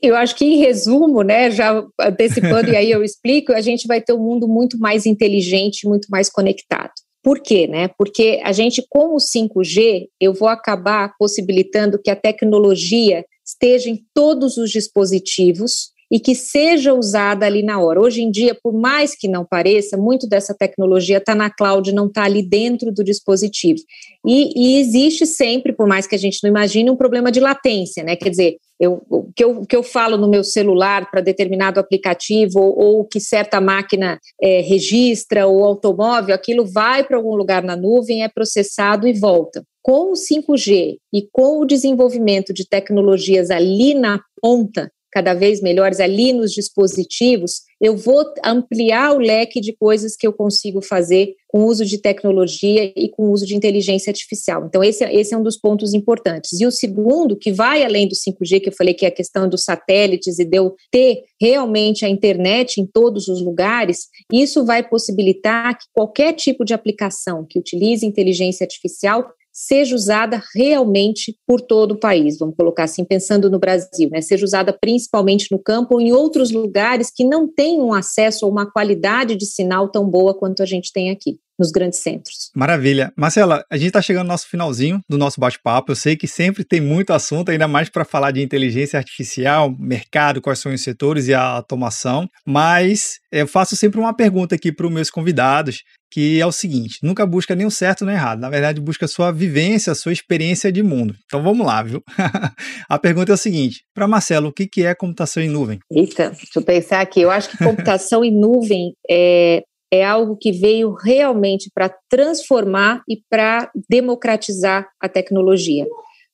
eu 0.00 0.14
acho 0.14 0.36
que, 0.36 0.44
em 0.44 0.58
resumo, 0.58 1.22
né, 1.22 1.50
já 1.50 1.84
antecipando, 2.00 2.70
e 2.70 2.76
aí 2.76 2.88
eu 2.88 3.02
explico, 3.02 3.52
a 3.52 3.60
gente 3.60 3.84
vai 3.88 4.00
ter 4.00 4.12
um 4.12 4.22
mundo 4.22 4.46
muito 4.46 4.78
mais 4.78 5.06
inteligente, 5.06 5.88
muito 5.88 6.06
mais 6.08 6.30
conectado. 6.30 6.92
Por 7.20 7.40
quê? 7.40 7.66
Né? 7.66 7.88
Porque 7.98 8.40
a 8.44 8.52
gente, 8.52 8.80
com 8.88 9.16
o 9.16 9.18
5G, 9.18 10.06
eu 10.20 10.32
vou 10.32 10.46
acabar 10.46 11.12
possibilitando 11.18 12.00
que 12.00 12.10
a 12.10 12.16
tecnologia 12.16 13.24
esteja 13.44 13.90
em 13.90 13.98
todos 14.14 14.56
os 14.56 14.70
dispositivos 14.70 15.90
e 16.10 16.18
que 16.18 16.34
seja 16.34 16.94
usada 16.94 17.44
ali 17.44 17.62
na 17.62 17.80
hora. 17.80 18.00
Hoje 18.00 18.22
em 18.22 18.30
dia, 18.30 18.56
por 18.62 18.72
mais 18.72 19.14
que 19.14 19.28
não 19.28 19.44
pareça, 19.44 19.96
muito 19.96 20.26
dessa 20.26 20.54
tecnologia 20.54 21.18
está 21.18 21.34
na 21.34 21.50
cloud, 21.50 21.92
não 21.92 22.06
está 22.06 22.24
ali 22.24 22.42
dentro 22.42 22.92
do 22.92 23.04
dispositivo. 23.04 23.80
E, 24.26 24.52
e, 24.56 24.80
existe 24.80 25.26
sempre, 25.26 25.72
por 25.72 25.86
mais 25.86 26.06
que 26.06 26.14
a 26.14 26.18
gente 26.18 26.38
não 26.42 26.50
imagine, 26.50 26.90
um 26.90 26.96
problema 26.96 27.30
de 27.30 27.40
latência, 27.40 28.02
né? 28.02 28.16
Quer 28.16 28.30
dizer, 28.30 28.56
eu, 28.80 29.02
o, 29.08 29.30
que 29.34 29.44
eu, 29.44 29.60
o 29.60 29.66
que 29.66 29.76
eu 29.76 29.82
falo 29.82 30.16
no 30.16 30.28
meu 30.28 30.44
celular 30.44 31.10
para 31.10 31.20
determinado 31.20 31.80
aplicativo 31.80 32.60
ou, 32.60 33.00
o 33.00 33.04
que 33.04 33.20
certa 33.20 33.60
máquina 33.60 34.18
é, 34.40 34.60
registra 34.60 35.46
ou 35.46 35.64
automóvel, 35.64 36.34
aquilo 36.34 36.64
vai 36.64 37.04
para 37.04 37.16
algum 37.16 37.34
lugar 37.34 37.62
na 37.62 37.76
nuvem, 37.76 38.22
é 38.22 38.28
processado 38.28 39.06
e 39.06 39.12
volta. 39.12 39.62
Com 39.82 40.12
o 40.12 40.14
5G 40.14 40.96
e 41.12 41.28
com 41.32 41.60
o 41.60 41.64
desenvolvimento 41.64 42.52
de 42.52 42.68
tecnologias 42.68 43.50
ali 43.50 43.94
na 43.94 44.20
ponta, 44.40 44.90
cada 45.12 45.34
vez 45.34 45.60
melhores 45.60 46.00
ali 46.00 46.32
nos 46.32 46.52
dispositivos, 46.52 47.62
eu 47.80 47.96
vou 47.96 48.24
ampliar 48.44 49.14
o 49.14 49.18
leque 49.18 49.60
de 49.60 49.72
coisas 49.72 50.16
que 50.16 50.26
eu 50.26 50.32
consigo 50.32 50.82
fazer 50.82 51.34
com 51.46 51.60
o 51.60 51.66
uso 51.66 51.84
de 51.84 51.98
tecnologia 51.98 52.92
e 52.94 53.08
com 53.08 53.24
o 53.24 53.32
uso 53.32 53.46
de 53.46 53.54
inteligência 53.54 54.10
artificial. 54.10 54.66
Então, 54.66 54.84
esse, 54.84 55.04
esse 55.04 55.32
é 55.32 55.38
um 55.38 55.42
dos 55.42 55.56
pontos 55.56 55.94
importantes. 55.94 56.60
E 56.60 56.66
o 56.66 56.70
segundo, 56.70 57.36
que 57.36 57.50
vai 57.50 57.82
além 57.82 58.06
do 58.06 58.14
5G, 58.14 58.60
que 58.60 58.68
eu 58.68 58.76
falei 58.76 58.92
que 58.92 59.06
é 59.06 59.08
a 59.08 59.14
questão 59.14 59.48
dos 59.48 59.64
satélites 59.64 60.38
e 60.38 60.44
de 60.44 60.58
eu 60.58 60.74
ter 60.90 61.22
realmente 61.40 62.04
a 62.04 62.08
internet 62.08 62.80
em 62.80 62.86
todos 62.86 63.28
os 63.28 63.40
lugares, 63.40 64.08
isso 64.30 64.64
vai 64.66 64.86
possibilitar 64.86 65.78
que 65.78 65.86
qualquer 65.94 66.34
tipo 66.34 66.64
de 66.64 66.74
aplicação 66.74 67.46
que 67.48 67.58
utilize 67.58 68.04
inteligência 68.04 68.64
artificial 68.64 69.24
seja 69.58 69.96
usada 69.96 70.40
realmente 70.54 71.36
por 71.44 71.60
todo 71.60 71.92
o 71.92 71.98
país, 71.98 72.38
vamos 72.38 72.54
colocar 72.54 72.84
assim, 72.84 73.04
pensando 73.04 73.50
no 73.50 73.58
Brasil, 73.58 74.08
né? 74.08 74.20
Seja 74.20 74.44
usada 74.44 74.72
principalmente 74.72 75.48
no 75.50 75.58
campo 75.58 75.94
ou 75.94 76.00
em 76.00 76.12
outros 76.12 76.52
lugares 76.52 77.10
que 77.10 77.24
não 77.24 77.52
têm 77.52 77.80
um 77.80 77.92
acesso 77.92 78.46
ou 78.46 78.52
uma 78.52 78.70
qualidade 78.70 79.34
de 79.34 79.46
sinal 79.46 79.90
tão 79.90 80.08
boa 80.08 80.32
quanto 80.32 80.62
a 80.62 80.66
gente 80.66 80.92
tem 80.92 81.10
aqui 81.10 81.40
nos 81.58 81.72
grandes 81.72 81.98
centros. 81.98 82.50
Maravilha. 82.54 83.12
Marcela, 83.16 83.64
a 83.68 83.76
gente 83.76 83.88
está 83.88 84.00
chegando 84.00 84.26
no 84.26 84.28
nosso 84.28 84.46
finalzinho 84.46 85.00
do 85.08 85.18
nosso 85.18 85.40
bate-papo. 85.40 85.90
Eu 85.90 85.96
sei 85.96 86.16
que 86.16 86.28
sempre 86.28 86.62
tem 86.62 86.80
muito 86.80 87.12
assunto, 87.12 87.50
ainda 87.50 87.66
mais 87.66 87.88
para 87.88 88.04
falar 88.04 88.30
de 88.30 88.40
inteligência 88.40 88.96
artificial, 88.96 89.74
mercado, 89.76 90.40
quais 90.40 90.60
são 90.60 90.72
os 90.72 90.82
setores 90.82 91.26
e 91.26 91.34
a 91.34 91.42
automação, 91.42 92.28
mas 92.46 93.18
eu 93.32 93.46
faço 93.46 93.74
sempre 93.74 93.98
uma 93.98 94.14
pergunta 94.14 94.54
aqui 94.54 94.70
para 94.70 94.86
os 94.86 94.92
meus 94.92 95.10
convidados, 95.10 95.82
que 96.10 96.40
é 96.40 96.46
o 96.46 96.52
seguinte: 96.52 96.98
nunca 97.02 97.26
busca 97.26 97.54
nem 97.54 97.66
o 97.66 97.70
certo 97.70 98.04
nem 98.04 98.14
o 98.14 98.18
errado. 98.18 98.40
Na 98.40 98.50
verdade, 98.50 98.80
busca 98.80 99.04
a 99.04 99.08
sua 99.08 99.30
vivência, 99.30 99.92
a 99.92 99.96
sua 99.96 100.12
experiência 100.12 100.72
de 100.72 100.82
mundo. 100.82 101.14
Então 101.26 101.42
vamos 101.42 101.66
lá, 101.66 101.82
viu? 101.82 102.02
a 102.88 102.98
pergunta 102.98 103.32
é 103.32 103.34
o 103.34 103.38
seguinte: 103.38 103.84
para 103.94 104.08
Marcelo, 104.08 104.48
o 104.48 104.52
que, 104.52 104.66
que 104.66 104.84
é 104.84 104.94
computação 104.94 105.42
em 105.42 105.48
nuvem? 105.48 105.78
Eita, 105.90 106.30
deixa 106.30 106.58
eu 106.58 106.62
pensar 106.62 107.00
aqui. 107.00 107.20
Eu 107.20 107.30
acho 107.30 107.50
que 107.50 107.58
computação 107.58 108.24
em 108.24 108.32
nuvem 108.32 108.94
é, 109.10 109.62
é 109.92 110.04
algo 110.04 110.36
que 110.36 110.52
veio 110.52 110.94
realmente 110.94 111.70
para 111.74 111.94
transformar 112.10 113.02
e 113.08 113.18
para 113.30 113.70
democratizar 113.88 114.86
a 115.00 115.08
tecnologia. 115.08 115.86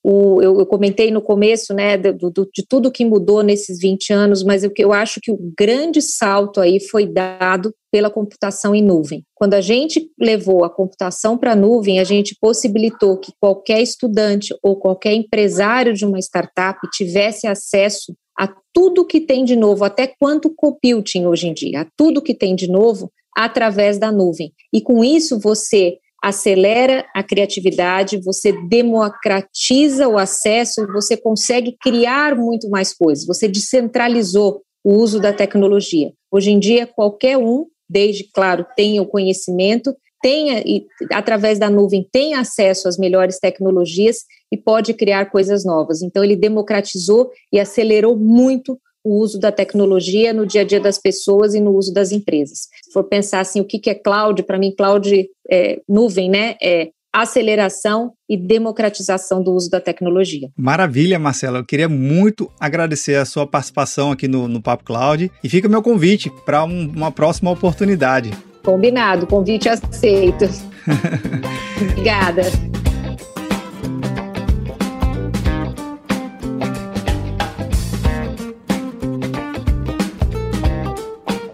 O, 0.07 0.43
eu, 0.43 0.59
eu, 0.59 0.67
comentei 0.67 1.11
no 1.11 1.23
começo, 1.23 1.73
né, 1.73 1.97
do, 1.97 2.31
do, 2.31 2.47
de 2.53 2.63
tudo 2.69 2.93
que 2.93 3.07
mudou 3.07 3.43
nesses 3.43 3.79
20 3.79 4.13
anos, 4.13 4.45
mas 4.45 4.63
eu, 4.63 4.71
eu 4.77 4.93
acho 4.93 5.19
que 5.19 5.33
o 5.33 5.39
grande 5.59 6.03
salto 6.03 6.61
aí 6.61 6.79
foi 6.79 7.07
dado 7.07 7.75
pela 7.95 8.11
computação 8.11 8.75
em 8.75 8.83
nuvem. 8.83 9.23
Quando 9.37 9.55
a 9.55 9.61
gente 9.61 10.11
levou 10.19 10.65
a 10.65 10.69
computação 10.69 11.39
para 11.39 11.53
a 11.53 11.57
nuvem, 11.57 12.01
a 12.01 12.05
gente 12.05 12.37
possibilitou 12.41 13.17
que 13.17 13.31
qualquer 13.39 13.81
estudante 13.81 14.53
ou 14.65 14.75
qualquer 14.75 15.13
empresário 15.13 15.95
de 15.95 16.05
uma 16.05 16.19
startup 16.19 16.77
tivesse 16.91 17.47
acesso 17.47 18.13
a 18.37 18.53
tudo 18.73 19.07
que 19.07 19.21
tem 19.21 19.45
de 19.45 19.55
novo, 19.55 19.85
até 19.85 20.13
quanto 20.19 20.53
computing 20.53 21.25
hoje 21.27 21.47
em 21.47 21.55
dia, 21.55 21.83
a 21.83 21.87
tudo 21.97 22.21
que 22.21 22.35
tem 22.35 22.57
de 22.57 22.69
novo 22.69 23.13
através 23.33 23.97
da 23.97 24.11
nuvem. 24.11 24.53
E 24.73 24.81
com 24.81 25.05
isso 25.05 25.39
você 25.39 25.97
acelera 26.21 27.07
a 27.15 27.23
criatividade, 27.23 28.21
você 28.21 28.51
democratiza 28.67 30.09
o 30.09 30.19
acesso, 30.19 30.85
você 30.89 31.17
consegue 31.17 31.77
criar 31.81 32.35
muito 32.35 32.69
mais 32.69 32.93
coisas, 32.93 33.25
você 33.25 33.47
descentralizou 33.47 34.63
o 34.83 34.95
uso 34.95 35.21
da 35.21 35.33
tecnologia. 35.33 36.13
Hoje 36.31 36.51
em 36.51 36.59
dia, 36.59 36.89
qualquer 36.89 37.39
um, 37.39 37.67
desde, 37.89 38.31
claro, 38.33 38.67
tenha 38.77 39.03
o 39.03 39.07
conhecimento, 39.07 39.95
tenha, 40.23 40.61
e, 40.61 40.87
através 41.13 41.59
da 41.59 41.69
nuvem, 41.69 42.09
tem 42.11 42.35
acesso 42.35 42.89
às 42.89 42.97
melhores 42.97 43.39
tecnologias 43.39 44.25
e 44.51 44.57
pode 44.57 44.95
criar 44.95 45.31
coisas 45.31 45.65
novas. 45.65 46.01
Então, 46.01 46.25
ele 46.25 46.37
democratizou 46.37 47.31
e 47.53 47.61
acelerou 47.61 48.17
muito 48.17 48.79
o 49.05 49.19
uso 49.19 49.39
da 49.39 49.53
tecnologia 49.53 50.33
no 50.33 50.47
dia 50.47 50.63
a 50.63 50.65
dia 50.65 50.81
das 50.81 50.99
pessoas 50.99 51.55
e 51.55 51.61
no 51.61 51.77
uso 51.77 51.93
das 51.93 52.11
empresas. 52.11 52.69
Se 52.83 52.91
for 52.91 53.05
pensar 53.05 53.41
assim, 53.41 53.61
o 53.61 53.65
que, 53.65 53.79
que 53.79 53.91
é 53.91 53.95
cloud, 53.95 54.43
para 54.45 54.59
mim, 54.59 54.75
cloud 54.75 55.29
é 55.51 55.81
nuvem, 55.87 56.31
né? 56.31 56.57
É 56.63 56.91
aceleração 57.15 58.13
e 58.29 58.37
democratização 58.37 59.41
do 59.41 59.53
uso 59.53 59.71
da 59.71 59.81
tecnologia. 59.81 60.49
Maravilha, 60.57 61.17
Marcela. 61.17 61.59
Eu 61.59 61.65
queria 61.65 61.89
muito 61.89 62.51
agradecer 62.59 63.15
a 63.15 63.25
sua 63.25 63.47
participação 63.47 64.11
aqui 64.11 64.27
no, 64.27 64.49
no 64.49 64.61
Papo 64.61 64.83
Cloud 64.83 65.31
e 65.43 65.49
fica 65.49 65.69
meu 65.69 65.81
convite 65.81 66.29
para 66.45 66.65
um, 66.65 66.91
uma 66.91 67.13
próxima 67.13 67.53
oportunidade. 67.53 68.33
Combinado, 68.65 69.29
convite 69.29 69.69
aceito. 69.69 70.47
Obrigada. 71.93 72.43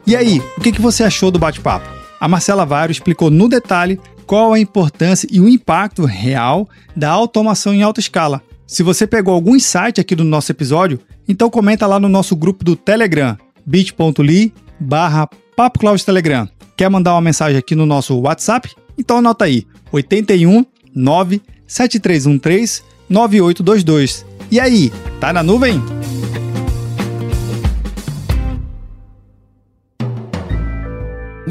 E 0.07 0.17
aí, 0.17 0.41
o 0.57 0.61
que 0.61 0.81
você 0.81 1.05
achou 1.05 1.31
do 1.31 1.39
bate-papo? 1.39 1.87
A 2.19 2.27
Marcela 2.27 2.67
Vairo 2.67 2.91
explicou 2.91 3.31
no 3.31 3.49
detalhe 3.49 4.01
qual 4.31 4.53
a 4.53 4.61
importância 4.61 5.27
e 5.29 5.41
o 5.41 5.49
impacto 5.49 6.05
real 6.05 6.69
da 6.95 7.11
automação 7.11 7.75
em 7.75 7.83
alta 7.83 7.99
escala. 7.99 8.41
Se 8.65 8.81
você 8.81 9.05
pegou 9.05 9.35
algum 9.35 9.57
insight 9.57 10.01
aqui 10.01 10.15
do 10.15 10.23
nosso 10.23 10.53
episódio, 10.53 11.01
então 11.27 11.51
comenta 11.51 11.85
lá 11.85 11.99
no 11.99 12.09
nosso 12.09 12.37
grupo 12.37 12.65
do 12.65 12.77
Telegram, 12.77 13.37
bit.ly 13.67 14.55
barra 14.79 15.29
Telegram. 16.07 16.49
Quer 16.77 16.89
mandar 16.89 17.15
uma 17.15 17.21
mensagem 17.21 17.59
aqui 17.59 17.75
no 17.75 17.85
nosso 17.85 18.17
WhatsApp? 18.21 18.71
Então 18.97 19.17
anota 19.17 19.47
aí, 19.47 19.67
81 19.91 20.65
9 20.95 21.43
7313 21.67 22.85
9822. 23.09 24.25
E 24.49 24.61
aí, 24.61 24.93
tá 25.19 25.33
na 25.33 25.43
nuvem? 25.43 25.83